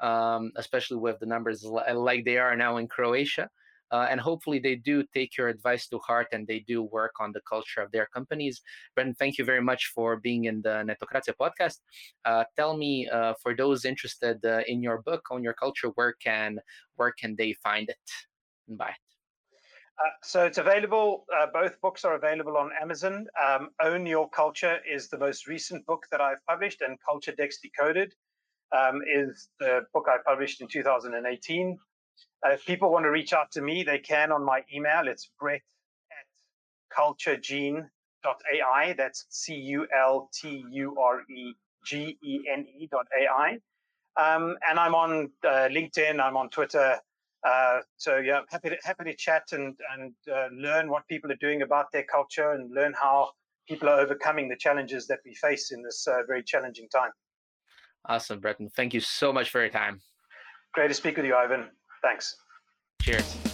um, 0.01 0.53
especially 0.57 0.99
with 0.99 1.19
the 1.21 1.27
numbers 1.27 1.65
like 1.65 2.25
they 2.25 2.39
are 2.39 2.57
now 2.57 2.77
in 2.79 2.89
Croatia. 2.89 3.49
Uh, 3.93 4.07
and 4.11 4.21
hopefully 4.21 4.59
they 4.59 4.75
do 4.75 5.05
take 5.15 5.37
your 5.37 5.49
advice 5.49 5.87
to 5.87 5.99
heart 5.99 6.29
and 6.33 6.47
they 6.47 6.61
do 6.61 6.83
work 6.83 7.13
on 7.21 7.31
the 7.33 7.41
culture 7.49 7.81
of 7.83 7.93
their 7.93 8.07
companies. 8.07 8.63
Bretton, 8.95 9.15
thank 9.15 9.39
you 9.39 9.45
very 9.45 9.63
much 9.63 9.93
for 9.95 10.17
being 10.17 10.47
in 10.47 10.63
the 10.63 10.83
Netokracija 10.89 11.35
podcast. 11.41 11.79
Uh, 12.25 12.45
tell 12.57 12.77
me, 12.77 13.09
uh, 13.09 13.35
for 13.43 13.55
those 13.55 13.85
interested 13.85 14.45
uh, 14.45 14.63
in 14.67 14.83
your 14.83 15.03
book 15.03 15.23
on 15.31 15.43
your 15.43 15.55
culture, 15.55 15.89
where 15.95 16.15
can 16.15 16.59
where 16.97 17.13
can 17.13 17.37
they 17.37 17.53
find 17.53 17.89
it 17.89 17.97
and 18.69 18.79
buy 18.79 18.89
it? 18.89 19.03
Uh, 19.99 20.09
so 20.23 20.45
it's 20.45 20.59
available. 20.59 21.25
Uh, 21.37 21.47
both 21.53 21.81
books 21.81 22.05
are 22.05 22.15
available 22.15 22.57
on 22.57 22.71
Amazon. 22.81 23.27
Um, 23.47 23.71
Own 23.83 24.07
Your 24.07 24.29
Culture 24.31 24.79
is 24.91 25.09
the 25.09 25.19
most 25.19 25.47
recent 25.47 25.85
book 25.87 26.07
that 26.11 26.21
I've 26.21 26.45
published, 26.49 26.81
and 26.81 26.99
Culture 27.07 27.33
Decks 27.33 27.59
Decoded 27.61 28.13
um, 28.77 29.01
is 29.07 29.49
the 29.61 29.83
book 29.93 30.07
I 30.09 30.17
published 30.27 30.61
in 30.61 30.69
2018. 30.69 31.79
Uh, 32.45 32.53
if 32.53 32.65
people 32.67 32.91
want 32.91 33.05
to 33.05 33.11
reach 33.11 33.33
out 33.33 33.51
to 33.53 33.61
me, 33.61 33.83
they 33.83 33.99
can 33.99 34.33
on 34.33 34.45
my 34.45 34.63
email. 34.75 35.07
It's 35.07 35.31
brett 35.39 35.63
at 36.11 36.97
culturegene.ai. 36.97 38.95
That's 38.97 39.27
C 39.31 39.55
U 39.55 39.87
L 39.97 40.29
T 40.35 40.65
U 40.71 40.97
R 41.01 41.21
E 41.31 41.55
G 41.85 42.19
E 42.23 42.41
N 42.53 42.67
E 42.79 42.89
dot 42.91 43.07
AI. 43.19 43.59
Um, 44.21 44.57
and 44.69 44.79
I'm 44.79 44.95
on 44.95 45.31
uh, 45.45 45.69
LinkedIn, 45.71 46.21
I'm 46.21 46.37
on 46.37 46.51
Twitter. 46.51 46.99
Uh, 47.47 47.79
so 47.97 48.19
yeah, 48.19 48.41
happy 48.51 48.71
to 48.71 48.77
happy 48.85 49.05
to 49.05 49.17
chat 49.17 49.43
and 49.53 49.77
and 49.95 50.15
uh, 50.33 50.49
learn 50.53 50.89
what 50.89 51.07
people 51.09 51.31
are 51.33 51.41
doing 51.41 51.63
about 51.63 51.87
their 51.93 52.05
culture 52.05 52.53
and 52.53 52.73
learn 52.73 52.93
how 52.93 53.31
people 53.69 53.89
are 53.89 54.01
overcoming 54.01 54.49
the 54.49 54.57
challenges 54.57 55.07
that 55.07 55.19
we 55.25 55.35
face 55.35 55.73
in 55.73 55.83
this 55.83 56.07
uh, 56.09 56.19
very 56.27 56.43
challenging 56.43 56.89
time. 56.89 57.11
Awesome, 58.09 58.41
Bretton. 58.41 58.69
Thank 58.69 58.95
you 58.95 59.01
so 59.01 59.33
much 59.33 59.51
for 59.51 59.61
your 59.61 59.71
time. 59.71 60.01
Great 60.75 60.89
to 60.89 60.95
speak 60.95 61.17
with 61.17 61.27
you, 61.27 61.35
Ivan. 61.35 61.69
Thanks. 62.03 62.37
Cheers. 63.01 63.52